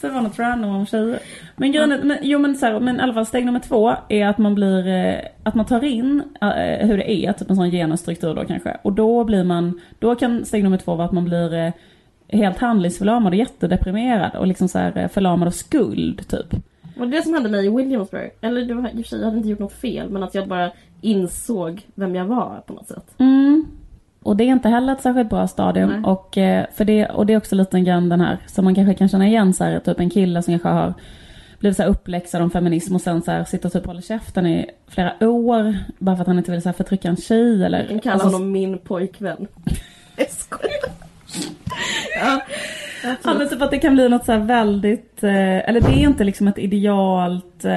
[0.00, 1.18] det var något random om tjejer.
[1.56, 3.92] Men grejen är, men, jo men så här, men i alla fall steg nummer två
[4.08, 7.56] är att man blir, eh, att man tar in eh, hur det är, typ en
[7.56, 8.76] sån genusstruktur då kanske.
[8.82, 11.72] Och då blir man, då kan steg nummer två vara att man blir eh,
[12.28, 16.54] helt handlingsförlamad och jättedeprimerad och liksom så här eh, förlamad av skuld typ.
[16.98, 19.24] Och det som hände mig i Williamsburg, eller det var i och för sig, jag
[19.24, 20.70] hade inte gjort något fel, men att jag bara
[21.00, 23.14] insåg vem jag var på något sätt.
[23.18, 23.66] Mm.
[24.22, 25.90] Och det är inte heller ett särskilt bra stadium.
[25.90, 26.00] Nej.
[26.04, 28.94] Och, eh, för det, och det är också lite grann den här, som man kanske
[28.94, 30.94] kan känna igen så här, typ en kille som kanske har
[31.58, 34.46] blivit så här uppläxad om feminism och sen så här sitter och typ håller käften
[34.46, 37.78] i flera år bara för att han inte vill så här förtrycka en tjej eller...
[37.78, 39.46] Jag kan kalla alltså, honom min pojkvän.
[40.16, 41.07] Jag skojar.
[42.20, 42.40] Ja.
[43.24, 46.24] Men typ att det kan bli något så här väldigt, eh, eller det är inte
[46.24, 47.70] liksom ett idealt, eh,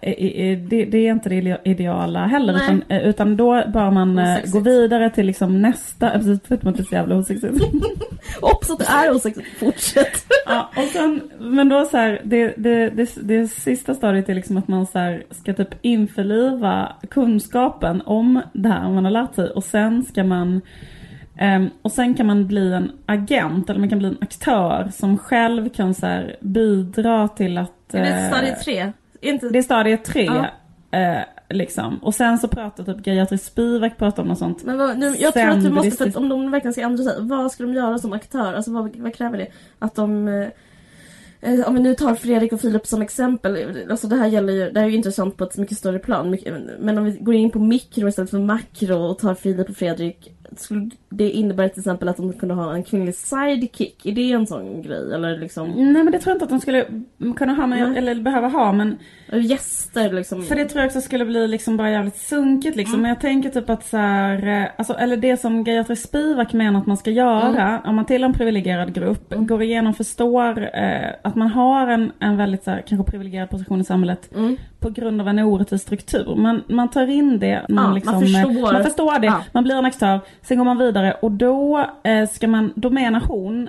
[0.00, 2.62] det, är inte det ide- ideala heller Nej.
[2.64, 4.52] utan, eh, utan då bör man Osexigt.
[4.52, 7.54] gå vidare till liksom nästa, precis förutom att det är så jävla osexigt.
[8.42, 9.58] Ops att det är osexigt.
[9.58, 10.26] Fortsätt.
[10.48, 14.56] Ja, och sen, men då så här, det, det, det, det sista stadiet är liksom
[14.56, 19.50] att man så här ska typ införliva kunskapen om det här man har lärt sig
[19.50, 20.60] och sen ska man
[21.38, 25.18] ehm, och sen kan man bli en agent eller man kan bli en aktör som
[25.18, 27.72] själv kan så bidra till att...
[27.90, 28.92] Det är eh, stadie tre.
[29.20, 29.48] Inte...
[29.48, 30.24] Det är stadie tre.
[30.24, 30.46] Ja.
[30.98, 31.98] Eh, liksom.
[31.98, 34.64] Och sen så pratar typ Gayatri Spivak pratar om något sånt.
[34.64, 37.04] Men vad, nu, jag tror att du måste, för att om de verkligen ska ändra
[37.04, 38.54] sig, vad ska de göra som aktör?
[38.54, 39.48] Alltså vad, vad kräver det?
[39.78, 40.28] Att de...
[41.40, 44.70] Eh, om vi nu tar Fredrik och Filip som exempel, alltså det här gäller ju,
[44.70, 46.38] det här är ju intressant på ett mycket större plan.
[46.78, 50.35] Men om vi går in på mikro istället för makro och tar Filip och Fredrik,
[50.56, 54.06] skulle det innebära till exempel att de kunde ha en kvinnlig sidekick?
[54.06, 55.14] Är det en sån grej?
[55.14, 56.86] Eller liksom Nej men det tror jag inte att de skulle
[57.36, 57.98] kunna ha, Nej.
[57.98, 58.98] eller behöva ha men
[59.32, 60.42] gäster liksom?
[60.42, 63.02] För det tror jag också skulle bli liksom bara jävligt sunkigt liksom.
[63.02, 66.80] Men jag tänker typ att så här, eh, alltså, eller det som Gayatri Spivak menar
[66.80, 71.34] att man ska göra, om man tillhör en privilegierad grupp, går igenom, förstår eh, att
[71.34, 74.56] man har en, en väldigt så här, kanske privilegierad position i samhället Mm.
[74.86, 76.34] På grund av en orättvis struktur.
[76.36, 78.72] Man, man tar in det, man, man liksom, eh, förstår.
[78.72, 79.42] man förstår det, Ja.
[79.52, 83.20] man blir en aktör, sen går man vidare och då eh, ska man, då menar
[83.20, 83.68] hon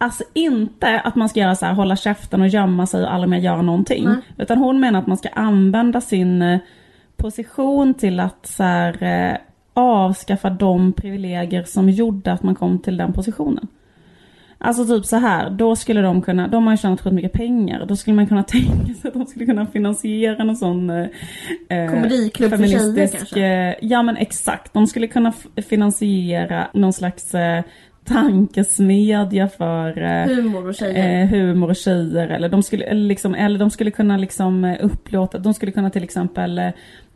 [0.00, 3.30] Alltså inte att man ska göra så här, hålla käften och gömma sig och aldrig
[3.30, 4.04] mer göra någonting.
[4.04, 4.16] Nej.
[4.38, 6.58] Utan hon menar att man ska använda sin eh,
[7.16, 9.36] position till att så här, eh,
[9.74, 13.68] avskaffa de privilegier som gjorde att man kom till den positionen.
[14.60, 17.86] Alltså typ så här, då skulle de kunna, de har ju tjänat sjukt mycket pengar,
[17.86, 21.06] då skulle man kunna tänka sig att de skulle kunna finansiera någon sån eh,
[21.68, 23.44] eh, Komediklubb för tjejer kanske?
[23.46, 25.32] eh, ja men exakt, de skulle kunna
[25.68, 27.62] finansiera någon slags eh,
[28.04, 31.22] tankesmedja för eh, Humor och tjejer.
[31.22, 34.76] eh, humor och tjejer eller de skulle, eller liksom, eller de skulle kunna liksom eh,
[34.80, 36.68] upplåta, de skulle kunna till exempel eh,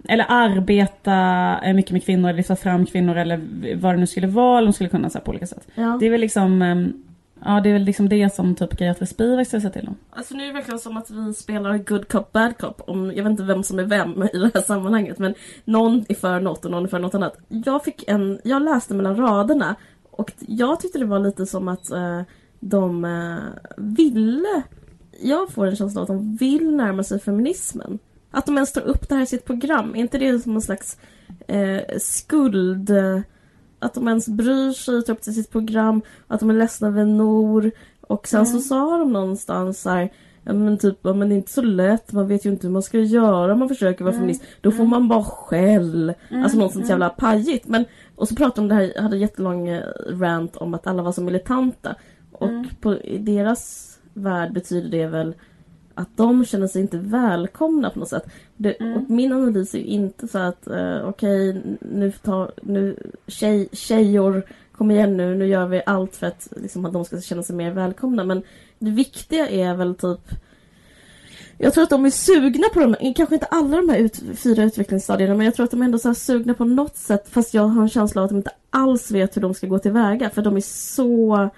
[0.08, 3.40] eller arbeta mycket med kvinnor eller lyfta fram kvinnor eller
[3.76, 5.68] vad det nu skulle vara, de skulle kunna så här, på olika sätt.
[5.74, 5.96] ja.
[6.00, 6.76] Det är väl liksom, eh,
[7.44, 9.96] ja det är väl liksom det som typ Gayatri Spivak ska säga till om.
[10.10, 12.82] Alltså nu är det verkligen som att vi spelar good cop bad cop.
[12.86, 15.34] Om, jag vet inte vem som är vem i det här sammanhanget men
[15.64, 17.36] någon är för något och någon är för något annat.
[17.48, 19.76] Jag fick en, jag läste mellan raderna
[20.10, 22.22] och jag tyckte det var lite som att eh,
[22.60, 24.62] de eh, ville,
[25.20, 27.98] jag får en känsla av att de vill närma sig feminismen.
[28.30, 30.62] Att de ens tar upp det här i sitt program, är inte det som en
[30.62, 30.98] slags
[31.46, 32.90] eh, skuld?
[32.90, 33.20] Eh,
[33.82, 37.04] att de ens bryr sig, tar upp i sitt program, att de är ledsna över
[37.04, 37.70] Nor.
[38.00, 40.12] Och sen så sa de någonstans så här,
[40.44, 42.72] ja men typ, ja, men det är inte så lätt, man vet ju inte hur
[42.72, 44.42] man ska göra om man försöker vara feminist.
[44.60, 46.14] Då får man bara skäll.
[46.30, 47.66] Alltså något sånt jävla pajigt.
[47.68, 47.84] Men,
[48.16, 51.12] och så pratade de om det här, hade jättelång eh, rant om att alla var
[51.12, 51.94] så militanta.
[52.32, 52.66] Och Mm.
[52.80, 55.34] på, i deras värld betyder det väl
[55.94, 58.26] att de känner sig inte välkomna på något sätt.
[58.56, 58.96] Det, Mm.
[58.96, 64.42] Och min analys är ju inte så att eh, okej, nu tar nu tjej, tjejor,
[64.72, 67.56] kom igen nu, nu gör vi allt för att, liksom, att de ska känna sig
[67.56, 68.24] mer välkomna.
[68.24, 68.42] Men
[68.78, 70.20] det viktiga är väl typ
[71.58, 74.62] jag tror att de är sugna på de, kanske inte alla de här ut, fyra
[74.64, 77.28] utvecklingsstadierna, men jag tror att de är ändå så sugna på något sätt.
[77.30, 79.78] Fast jag har en känsla av att de inte alls vet hur de ska gå
[79.78, 80.30] tillväga.
[80.30, 81.50] För de är så,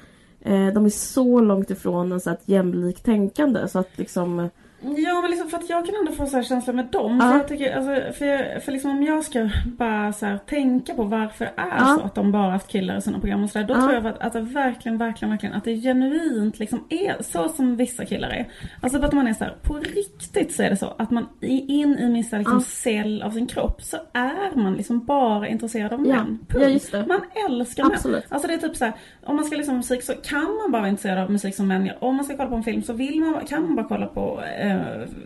[0.45, 3.69] Eh, de är så långt ifrån en så att jämlik tänkande.
[3.69, 4.49] Så att liksom,
[4.97, 7.19] Ja men liksom för att jag kan ändå få så här känsla med dem.
[7.23, 7.29] Ja.
[7.31, 11.03] För, jag tycker, alltså, för, jag, för liksom om jag ska bara så tänka på
[11.05, 11.97] varför det är Ja.
[11.99, 13.67] så att de bara haft killar i sina program och sådär.
[13.67, 13.81] Då Ja.
[13.81, 17.77] tror jag att, att det verkligen, verkligen, verkligen att det genuint liksom är så som
[17.77, 18.49] vissa killar är.
[18.81, 21.99] Alltså att man är så här, på riktigt så är det så att man in
[21.99, 26.39] i minsta liksom, cell av sin kropp så är man liksom bara intresserad av män.
[26.55, 27.07] Ja, just det.
[27.07, 27.21] Man
[27.51, 27.93] älskar män.
[27.95, 28.25] Absolut.
[28.29, 30.73] Alltså det är typ så här, om man ska lyssna på musik så kan man
[30.73, 31.91] bara vara intresserad av musik som män.
[32.01, 34.43] Om man ska kolla på en film så vill man, kan man bara kolla på
[34.59, 34.74] eh,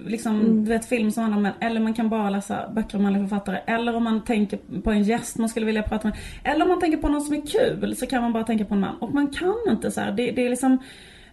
[0.07, 0.65] liksom, Mm.
[0.65, 1.53] du vet, film som handlar om män.
[1.61, 3.59] Eller man kan bara läsa böcker om manliga författare.
[3.67, 6.17] Eller om man tänker på en gäst man skulle vilja prata med.
[6.45, 8.75] Eller om man tänker på någon som är kul så kan man bara tänka på
[8.75, 8.97] en man.
[8.97, 10.13] Och man kan inte så här.
[10.13, 10.79] Det, det är liksom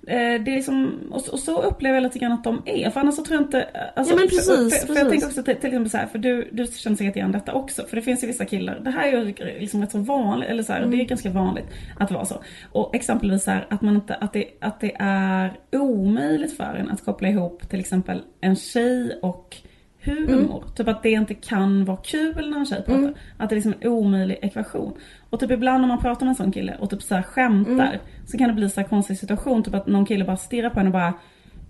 [0.06, 2.90] det är liksom, och, och så upplever jag lite grann att de är.
[2.90, 3.68] För annars så tror jag inte...
[3.96, 5.10] Alltså, Ja, men precis, för, för, för jag precis.
[5.10, 7.84] tänker också till, till exempel så här, för du, du känner säkert igen detta också.
[7.84, 9.26] För det finns ju vissa killar, det här är ju
[9.60, 11.66] liksom rätt så vanligt, eller så här, det är ganska vanligt
[12.00, 12.44] att vara så.
[12.72, 16.90] Och exempelvis så här, att man inte, att det, att det är omöjligt för en
[16.90, 19.58] att koppla ihop till exempel en tjej och
[20.06, 20.64] humor.
[20.76, 23.14] Typ att det inte kan vara kul när en tjej pratar.
[23.38, 24.94] Att det är liksom en omöjlig ekvation.
[25.30, 28.00] Och typ ibland när man pratar med en sån kille och typ så här skämtar
[28.26, 29.64] så kan det bli så här konstig situation.
[29.64, 31.14] Typ att någon kille bara stirrar på en och bara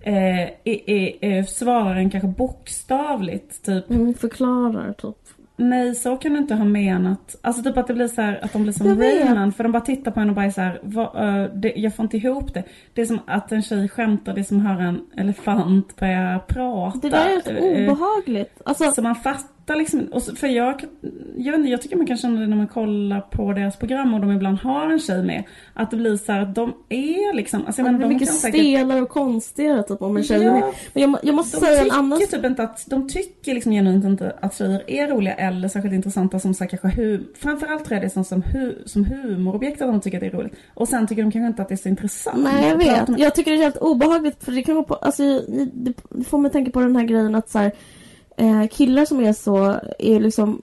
[0.02, 3.66] eh, är, är, svarar en kanske bokstavligt.
[3.66, 5.18] Typ mm, förklarar typ.
[5.56, 7.36] Nej så kan du inte ha menat.
[7.42, 9.00] Alltså typ att det blir så här, att de blir som.
[9.00, 9.52] Rayman.
[9.52, 11.96] För de bara tittar på en och bara är så här, vad, eh, det, jag
[11.96, 12.64] får inte ihop det.
[12.94, 16.40] Det är som att en tjej skämtar, det är som att höra en elefant börja
[16.48, 17.00] prata.
[17.02, 18.62] Det där är helt Eh, obehagligt.
[18.66, 20.84] Alltså, så man fattar liksom och så- För jag,
[21.38, 24.14] jag vet inte, jag tycker man kan känna det när man kollar på deras program
[24.14, 25.44] och de ibland har en tjej med.
[25.74, 28.60] Att det blir så här de är liksom, alltså jag menar, de mycket kan säkert
[28.60, 30.54] stelare och konstigare typ om en tjej Ja.
[30.54, 30.64] med.
[30.94, 34.36] Men jag, jag måste säga en annan typ inte att, de tycker liksom genuint inte
[34.42, 38.02] att tjejer är roliga eller särskilt intressanta som så här, kanske hu, framförallt tror jag
[38.02, 40.54] det är som, som, hu, som humorobjekt att de tycker att det är roligt.
[40.74, 42.44] Och sen tycker de kanske inte att det är så intressant.
[42.44, 43.20] Nej jag vet.
[43.20, 45.24] Jag tycker det är helt obehagligt för det kan vara på, alltså
[45.74, 45.94] det
[46.28, 47.72] får mig tänka på den här grejen att så här,
[48.38, 50.62] eh, killar som är så är liksom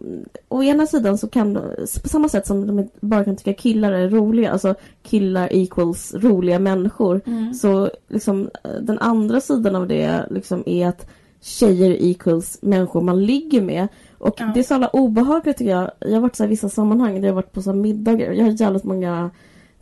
[0.48, 1.60] å ena sidan så kan de,
[2.02, 6.58] på samma sätt som de bara kan tycka killar är roliga, alltså killar equals roliga
[6.58, 7.20] människor.
[7.26, 7.54] Mm.
[7.54, 11.06] Så liksom eh, den andra sidan av det liksom är att
[11.40, 13.88] tjejer equals människor man ligger med.
[14.18, 14.50] Och Ja.
[14.54, 15.90] det är så alla obehagligt tycker jag.
[15.98, 18.32] Jag har varit så i vissa sammanhang där jag har varit på så middagar.
[18.32, 19.30] Jag har jävligt många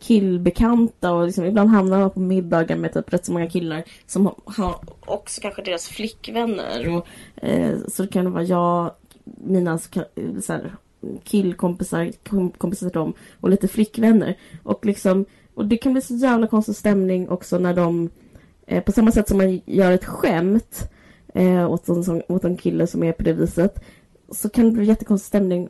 [0.01, 4.27] killbekanta och liksom, ibland hamnar man på middagar med typ rätt så många killar som
[4.27, 6.97] har, har också kanske deras flickvänner.
[6.97, 7.07] Och,
[7.45, 8.91] eh, så det kan det vara jag,
[9.25, 10.05] mina så,
[10.43, 10.75] så här,
[11.25, 14.37] killkompisar, kom, kompisar till dem och lite flickvänner.
[14.63, 15.25] Och liksom,
[15.55, 18.11] och det kan bli så jävla konstig stämning också när de
[18.67, 20.91] eh, på samma sätt som man gör ett skämt
[21.35, 23.85] eh, åt, en, åt en kille som är på det viset
[24.31, 25.69] så kan det bli jättekonstig stämning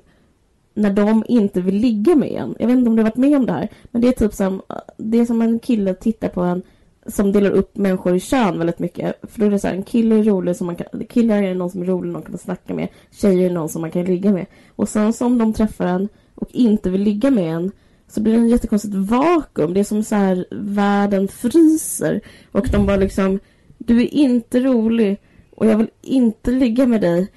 [0.74, 2.54] när de inte vill ligga med en.
[2.58, 3.68] Jag vet inte om du har varit med om det här.
[3.90, 4.62] Men det är typ som,
[4.96, 6.62] det är som en kille tittar på en
[7.06, 9.14] som delar upp människor i kön väldigt mycket.
[9.22, 11.54] För då är det så här, en kille är rolig som man kan, killar är
[11.54, 12.88] någon som är rolig, någon kan snacka med.
[13.10, 14.46] Tjejer är någon som man kan ligga med.
[14.76, 17.72] Och sen som de träffar en och inte vill ligga med en
[18.08, 19.74] så blir det en jättekonstigt vakuum.
[19.74, 22.20] Det är som så här, världen fryser.
[22.52, 23.38] Och de bara liksom,
[23.78, 25.18] du är inte rolig
[25.50, 27.28] och jag vill inte ligga med dig.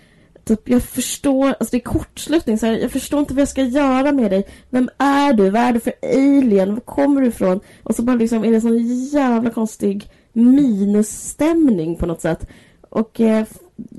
[0.45, 3.61] Typ, jag förstår, alltså det är kortslutning, så här, jag förstår inte vad jag ska
[3.63, 4.47] göra med dig.
[4.69, 5.49] Vem är du?
[5.49, 6.73] Vad är du för alien?
[6.73, 7.59] Var kommer du ifrån?
[7.83, 12.47] Och så bara liksom är det en sån jävla konstig minusstämning på något sätt.
[12.89, 13.45] Och eh,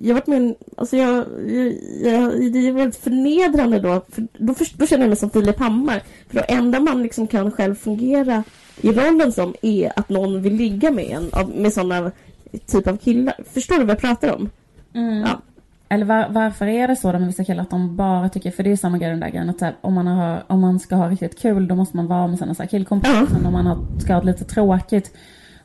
[0.02, 1.72] jag varit med en- alltså jag, jag,
[2.02, 4.02] jag, det är väldigt förnedrande då.
[4.08, 6.02] För då, först, då känner jag mig som Filip Hammar.
[6.28, 8.44] För det enda man liksom kan själv fungera
[8.80, 12.10] i rollen som är att någon vill ligga med en, av, med sådana
[12.66, 13.34] typ av killar.
[13.52, 14.50] Förstår du vad jag pratar om?
[14.94, 15.20] Mm.
[15.20, 15.40] Ja.
[15.94, 18.62] Eller var, varför är det så då med vissa killar att de bara tycker, för
[18.62, 20.78] det är ju samma grej den där grejen att här, om, man har, om man
[20.78, 23.26] ska ha riktigt kul då måste man vara med sina så här killkompisar.
[23.26, 25.16] Sen om man har, ska ha lite tråkigt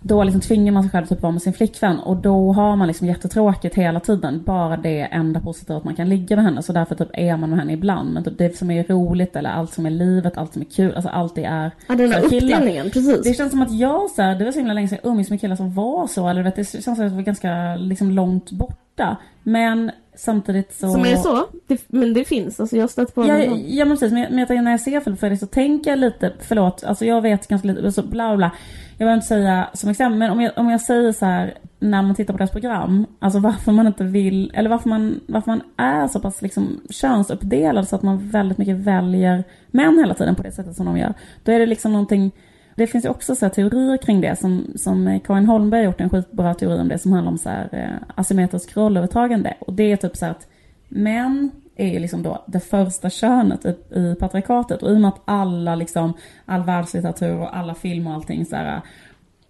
[0.01, 2.87] då liksom tvingar man sig själv typ vara med sin flickvän och då har man
[2.87, 4.43] liksom jättetråkigt hela tiden.
[4.45, 7.49] Bara det enda positiva att man kan ligga med henne så därför typ är man
[7.49, 8.13] med henne ibland.
[8.13, 10.93] Men typ det som är roligt eller allt som är livet, allt som är kul,
[10.95, 12.23] alltså allt det är Ja, den killar.
[12.23, 13.23] uppdelningen, precis.
[13.23, 15.29] Det känns som att jag så här, det var så himla länge sedan jag umgicks
[15.29, 18.11] med killar som var så, eller vet, det känns som att det var ganska liksom
[18.11, 19.17] långt borta.
[19.43, 20.91] Men samtidigt så...
[20.91, 21.47] Som är så?
[21.67, 23.45] Det, men det finns, alltså jag har stött på Ja, det.
[23.45, 25.89] ja men precis, men jag, men jag när jag ser film för det så tänker
[25.89, 28.51] jag lite, förlåt, alltså jag vet ganska lite, så bla bla.
[28.97, 32.01] Jag behöver inte säga som exempel, men om jag, om jag säger så här när
[32.01, 35.61] man tittar på deras program, alltså varför man inte vill, eller varför man, varför man
[35.77, 40.43] är så pass liksom könsuppdelad så att man väldigt mycket väljer män hela tiden på
[40.43, 41.13] det sättet som de gör.
[41.43, 42.31] Då är det liksom någonting
[42.79, 46.09] det finns ju också så teorier kring det som, som Karin Holmberg har gjort en
[46.09, 49.53] skitbra teori om det som handlar om så här, eh, asymmetrisk rollövertagande.
[49.59, 50.47] Och det är typ så att
[50.87, 53.69] män är ju liksom då det första könet i,
[53.99, 54.83] i patriarkatet.
[54.83, 56.13] Och i och med att alla liksom,
[56.45, 58.81] all världslitteratur och alla filmer och allting så här,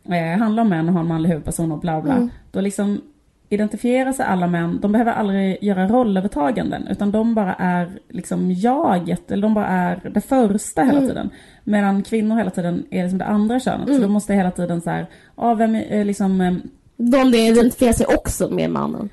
[0.05, 2.13] eh, handlar om män och har en manlig huvudperson och bla bla.
[2.13, 2.30] Mm.
[2.51, 3.01] Då liksom
[3.50, 9.32] identifierar sig alla män, de behöver aldrig göra rollövertaganden utan de bara är liksom jaget,
[9.32, 11.08] eller de bara är det första hela Mm.
[11.10, 11.30] tiden.
[11.64, 13.88] Medan kvinnor hela tiden är liksom det andra könet.
[13.88, 14.02] Så Mm.
[14.02, 15.06] de måste hela tiden så här,
[15.38, 16.54] ja vem är eh, liksom eh,
[16.97, 19.10] De identifierar sig också med mannen.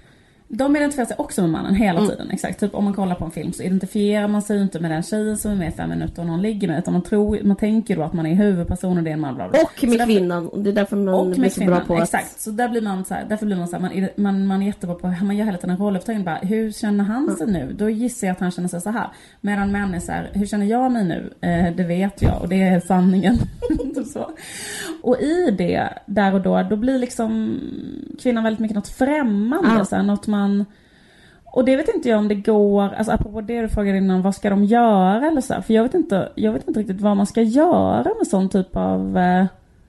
[0.48, 2.10] De identifierar sig också med mannen hela Mm.
[2.10, 2.30] tiden.
[2.30, 2.60] Exakt.
[2.60, 5.36] Typ om man kollar på en film så identifierar man sig inte med den tjejen
[5.38, 6.78] som är med i fem minuter och någon ligger med.
[6.78, 9.34] Utan man, tror, man tänker då att man är huvudpersonen och det är en man.
[9.34, 9.60] Bla bla.
[9.60, 10.50] Och med därför- kvinnan.
[10.56, 12.02] Det är därför man blir så bra kvinnan, på att...
[12.02, 12.40] exakt.
[12.40, 14.66] Så där blir man så här, därför blir man så här, man, man, man är
[14.66, 17.72] jättebra på, man gör hela tiden en rollupptagning bara, hur känner han sig nu?
[17.78, 19.06] Då gissar jag att han känner sig så här.
[19.40, 21.32] Medan män är så här, hur känner jag mig nu?
[21.40, 23.38] Eh, det vet jag och det är sanningen.
[23.94, 24.30] Typ så.
[25.02, 27.60] Och i det, där och då, då blir liksom
[28.22, 29.84] kvinnan väldigt mycket något främmande, Ja.
[29.84, 30.45] så här, något man
[31.44, 34.34] och det vet inte jag om det går, alltså apropå det du frågade innan, vad
[34.34, 37.16] ska de göra eller så här, För jag vet inte, jag vet inte riktigt vad
[37.16, 39.46] man ska göra med sån typ av eh,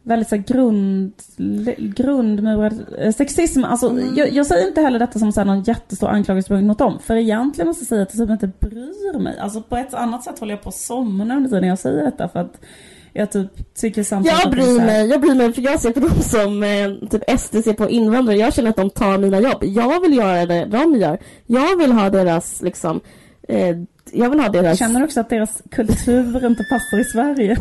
[0.07, 1.13] väldigt så här grund,
[1.77, 3.63] grundmurad eh, sexism.
[3.63, 6.99] Alltså, jag, jag säger inte heller detta som så här, någon jättestor anklagelse mot dem.
[6.99, 9.39] För egentligen måste jag säga att jag typ inte bryr mig.
[9.39, 12.27] Alltså på ett annat sätt håller jag på att somna under tiden jag säger detta.
[12.27, 12.61] För att
[13.17, 16.21] jag typ tycker samtidigt Jag bryr mig, jag bryr mig för jag ser på dem
[16.21, 18.37] som eh, typ SD ser på invandrare.
[18.37, 19.63] Jag känner att de tar mina jobb.
[19.63, 21.19] Jag vill göra det de gör.
[21.45, 23.01] Jag vill ha deras liksom,
[23.47, 23.75] eh,
[24.13, 24.79] jag vill ha deras...
[24.79, 27.57] Känner du också att deras kultur inte passar i Sverige?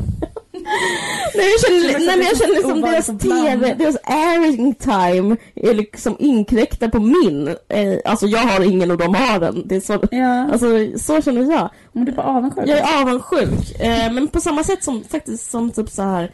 [1.36, 5.36] Nej, jag känner, Känner nej men jag känner så som deras TV, deras airing time
[5.54, 7.48] är liksom inkräktad på min.
[7.48, 9.62] Eh, alltså jag har ingen och de har den.
[9.68, 10.66] Det är så, Ja, alltså
[10.98, 11.70] så känner jag.
[11.92, 12.68] men du är bara avundsjuk.
[12.68, 13.80] Jag är avundsjuk.
[13.80, 16.30] Eh, men på samma sätt som faktiskt som typ så här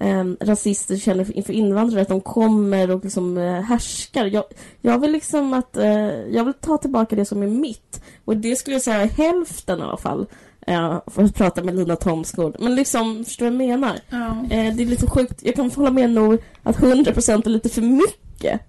[0.00, 4.26] eh, rasister känner inför invandrare att de kommer och liksom eh, härskar.
[4.26, 4.44] Jag,
[4.80, 8.02] jag vill liksom att, eh, jag vill ta tillbaka det som är mitt.
[8.24, 10.26] Och det skulle jag säga är hälften i alla fall.
[10.66, 12.56] Eh, för att prata med Lina Thomsgård.
[12.58, 14.00] Men liksom, förstår du vad jag menar?
[14.10, 14.26] Ja.
[14.56, 15.40] Eh, det är lite sjukt.
[15.42, 18.60] Jag kan hålla med nog att 100% är lite för mycket.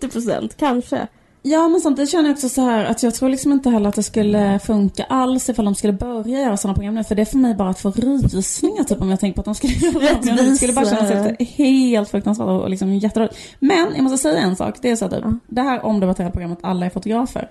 [0.00, 1.06] 50% kanske.
[1.50, 3.94] Ja men samtidigt känner jag också så här att jag tror liksom inte heller att
[3.94, 7.04] det skulle funka alls ifall de skulle börja göra sådana program nu.
[7.04, 9.44] För det är för mig bara att få rysningar typ om jag tänker på att
[9.44, 10.50] de skulle göra program nu.
[10.50, 13.36] Det skulle bara kännas helt, helt fruktansvärt och liksom jätteroligt.
[13.58, 14.74] Men jag måste säga en sak.
[14.82, 15.34] Det är så här typ, Ja.
[15.46, 17.50] det här omdebatterade programmet Alla är fotografer.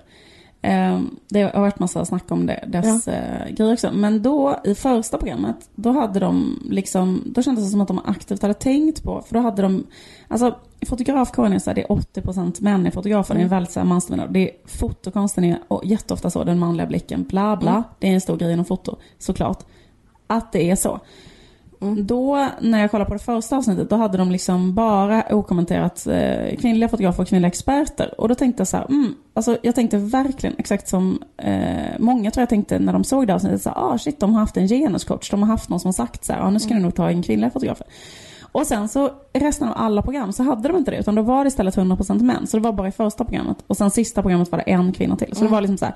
[0.62, 3.90] Ehm, det har varit massa snack om det, dess eh, grejer också.
[3.92, 7.98] Men då i första programmet, då hade de liksom, då kändes det som att de
[8.04, 9.86] aktivt hade tänkt på, för då hade de,
[10.28, 13.72] alltså fotografkåren är så här, det är 80% män i fotografer, det är en väldigt
[13.72, 14.32] så här mansdominerad.
[14.32, 17.70] Det är fotokonsten är och jätteofta så, den manliga blicken, bla bla.
[17.70, 17.82] Mm.
[17.98, 19.64] Det är en stor grej inom foto, såklart.
[20.26, 21.00] Att det är så.
[21.80, 22.06] Mm.
[22.06, 26.56] Då, när jag kollade på det första avsnittet, då hade de liksom bara okommenterat eh,
[26.56, 28.20] kvinnliga fotografer och kvinnliga experter.
[28.20, 32.30] Och då tänkte jag så här, mm, alltså jag tänkte verkligen exakt som eh, många
[32.30, 34.56] tror jag tänkte när de såg det avsnittet, så här, ah shit, de har haft
[34.56, 36.80] en genuscoach, de har haft någon som har sagt så här, ah, nu ska ni
[36.80, 37.86] nog ta in kvinnliga fotografer.
[38.52, 41.44] Och sen så resten av alla program så hade de inte det, utan då var
[41.44, 42.46] det istället 100% män.
[42.46, 43.56] Så det var bara i första programmet.
[43.66, 45.28] Och sen sista programmet var det en kvinna till.
[45.28, 45.52] Så det Mm.
[45.52, 45.94] var liksom så här.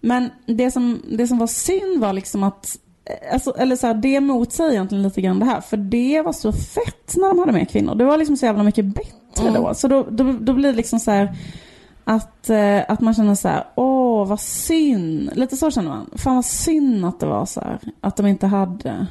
[0.00, 2.76] Men det som, det som var synd var liksom att
[3.32, 5.60] Alltså, eller så här, det motsäger egentligen lite grann det här.
[5.60, 7.94] För det var så fett när de hade med kvinnor.
[7.94, 9.54] Det var liksom så jävla mycket bättre Mm.
[9.54, 9.74] då.
[9.74, 11.36] Så då, då, då blir det liksom så här
[12.04, 15.30] att, eh, att man känner så här, åh vad synd.
[15.34, 16.10] Lite så känner man.
[16.16, 17.78] Fan vad synd att det var så här.
[18.00, 19.06] Att de inte hade,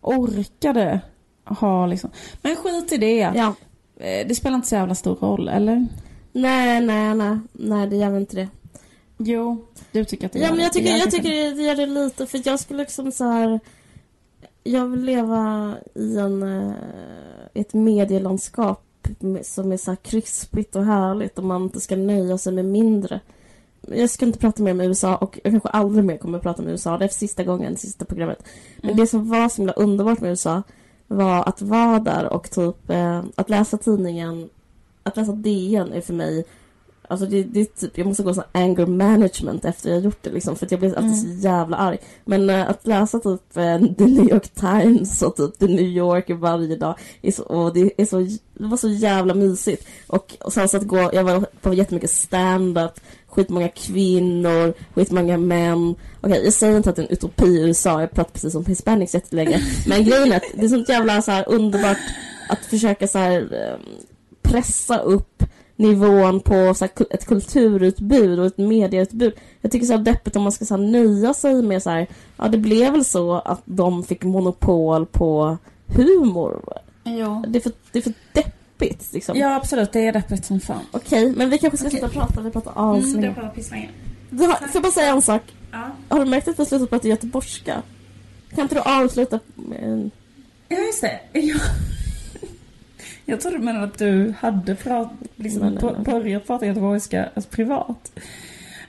[0.00, 1.00] orkade
[1.44, 2.10] ha liksom.
[2.42, 3.32] Men skit i det.
[3.34, 3.54] Ja.
[3.96, 5.86] Eh, Det spelar inte så jävla stor roll, eller?
[6.32, 7.38] Nej, nej, nej.
[7.52, 8.48] Nej, det gör väl inte det.
[9.18, 10.62] Jo, du tycker att det Ja, gör men det.
[10.64, 13.12] jag tycker, Det gör jag kanske tycker det gör det lite, för jag skulle liksom
[13.12, 13.60] så här...
[14.64, 16.72] Jag vill leva i en, eh,
[17.54, 18.80] ett medielandskap
[19.18, 22.64] med- som är så här krispigt och härligt och man inte ska nöja sig med
[22.64, 23.20] mindre.
[23.88, 26.62] Jag ska inte prata mer om USA och jag kanske aldrig mer kommer att prata
[26.62, 26.98] om USA.
[26.98, 28.44] Det är för sista gången, sista programmet.
[28.76, 28.96] Men Mm.
[29.00, 30.62] det som var så himla underbart med USA
[31.06, 34.48] var att vara där och typ eh, att läsa tidningen,
[35.02, 36.44] att läsa DN är för mig
[37.08, 40.30] Alltså det, det är typ, jag måste gå sån anger management efter jag gjort det
[40.30, 41.98] liksom, för att jag blir alltid så jävla arg.
[42.24, 46.34] Men äh, att läsa typ äh, The New York Times och typ The New Yorker
[46.34, 48.18] varje dag, är så, och det, är så,
[48.54, 49.86] det var så jävla mysigt.
[50.06, 55.94] Och, och sen så att gå, jag var på jättemycket stand-up, skitmånga kvinnor, skitmånga män.
[56.20, 58.66] Okej, jag säger inte att det är en utopi i USA, jag pratar precis om
[58.66, 59.60] hispanics jättelänge.
[59.86, 61.98] Men grejen är att det är sånt jävla så här underbart
[62.48, 63.78] att försöka så här eh,
[64.42, 65.42] pressa upp
[65.76, 69.32] nivån på så här, ett kulturutbud och ett medieutbud.
[69.60, 72.06] Jag tycker så här deppigt om man ska så här, nöja sig med så här,
[72.36, 76.62] ja det blev väl så att de fick monopol på humor.
[77.04, 77.44] Ja.
[77.48, 79.36] Det är för, det är för deppigt liksom.
[79.38, 79.92] ja, absolut.
[79.92, 80.80] Det är deppigt som fan.
[80.90, 81.98] Okej, men vi kanske ska Okej.
[82.00, 83.88] sluta prata, vi pratar Mm, aslänge.
[84.30, 85.42] Du har- Får jag bara säga en sak?
[85.72, 85.90] Ja.
[86.08, 87.82] Har du märkt att jag slutat prata göteborgska?
[88.54, 90.10] Kan inte du avsluta med en...
[90.68, 91.20] Ja, just det.
[91.32, 91.54] Ja.
[93.24, 96.04] Jag trodde du menade att du hade prat, liksom, Nej, nej, nej.
[96.04, 98.12] börjat prata göteborgska alltså, privat.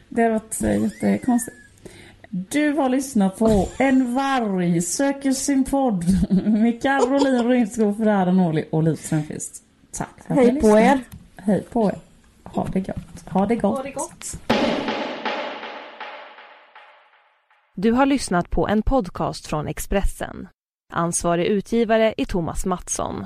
[0.09, 1.57] Det hade varit eh, jättekonstigt.
[2.29, 6.05] Du har lyssnat på En varg söker sin podd
[6.45, 9.63] med Caroline Rynskog, Ferrada Norli och Liv Strömquist.
[9.91, 10.99] Tack för att ni Hej på er!
[11.37, 11.99] Hej på er.
[12.43, 13.29] Ha det gott.
[13.29, 13.93] Ha det gott.
[13.95, 14.37] gott!
[17.75, 20.47] Du har lyssnat på en podcast från Expressen.
[20.93, 23.25] Ansvarig utgivare är Thomas Mattsson.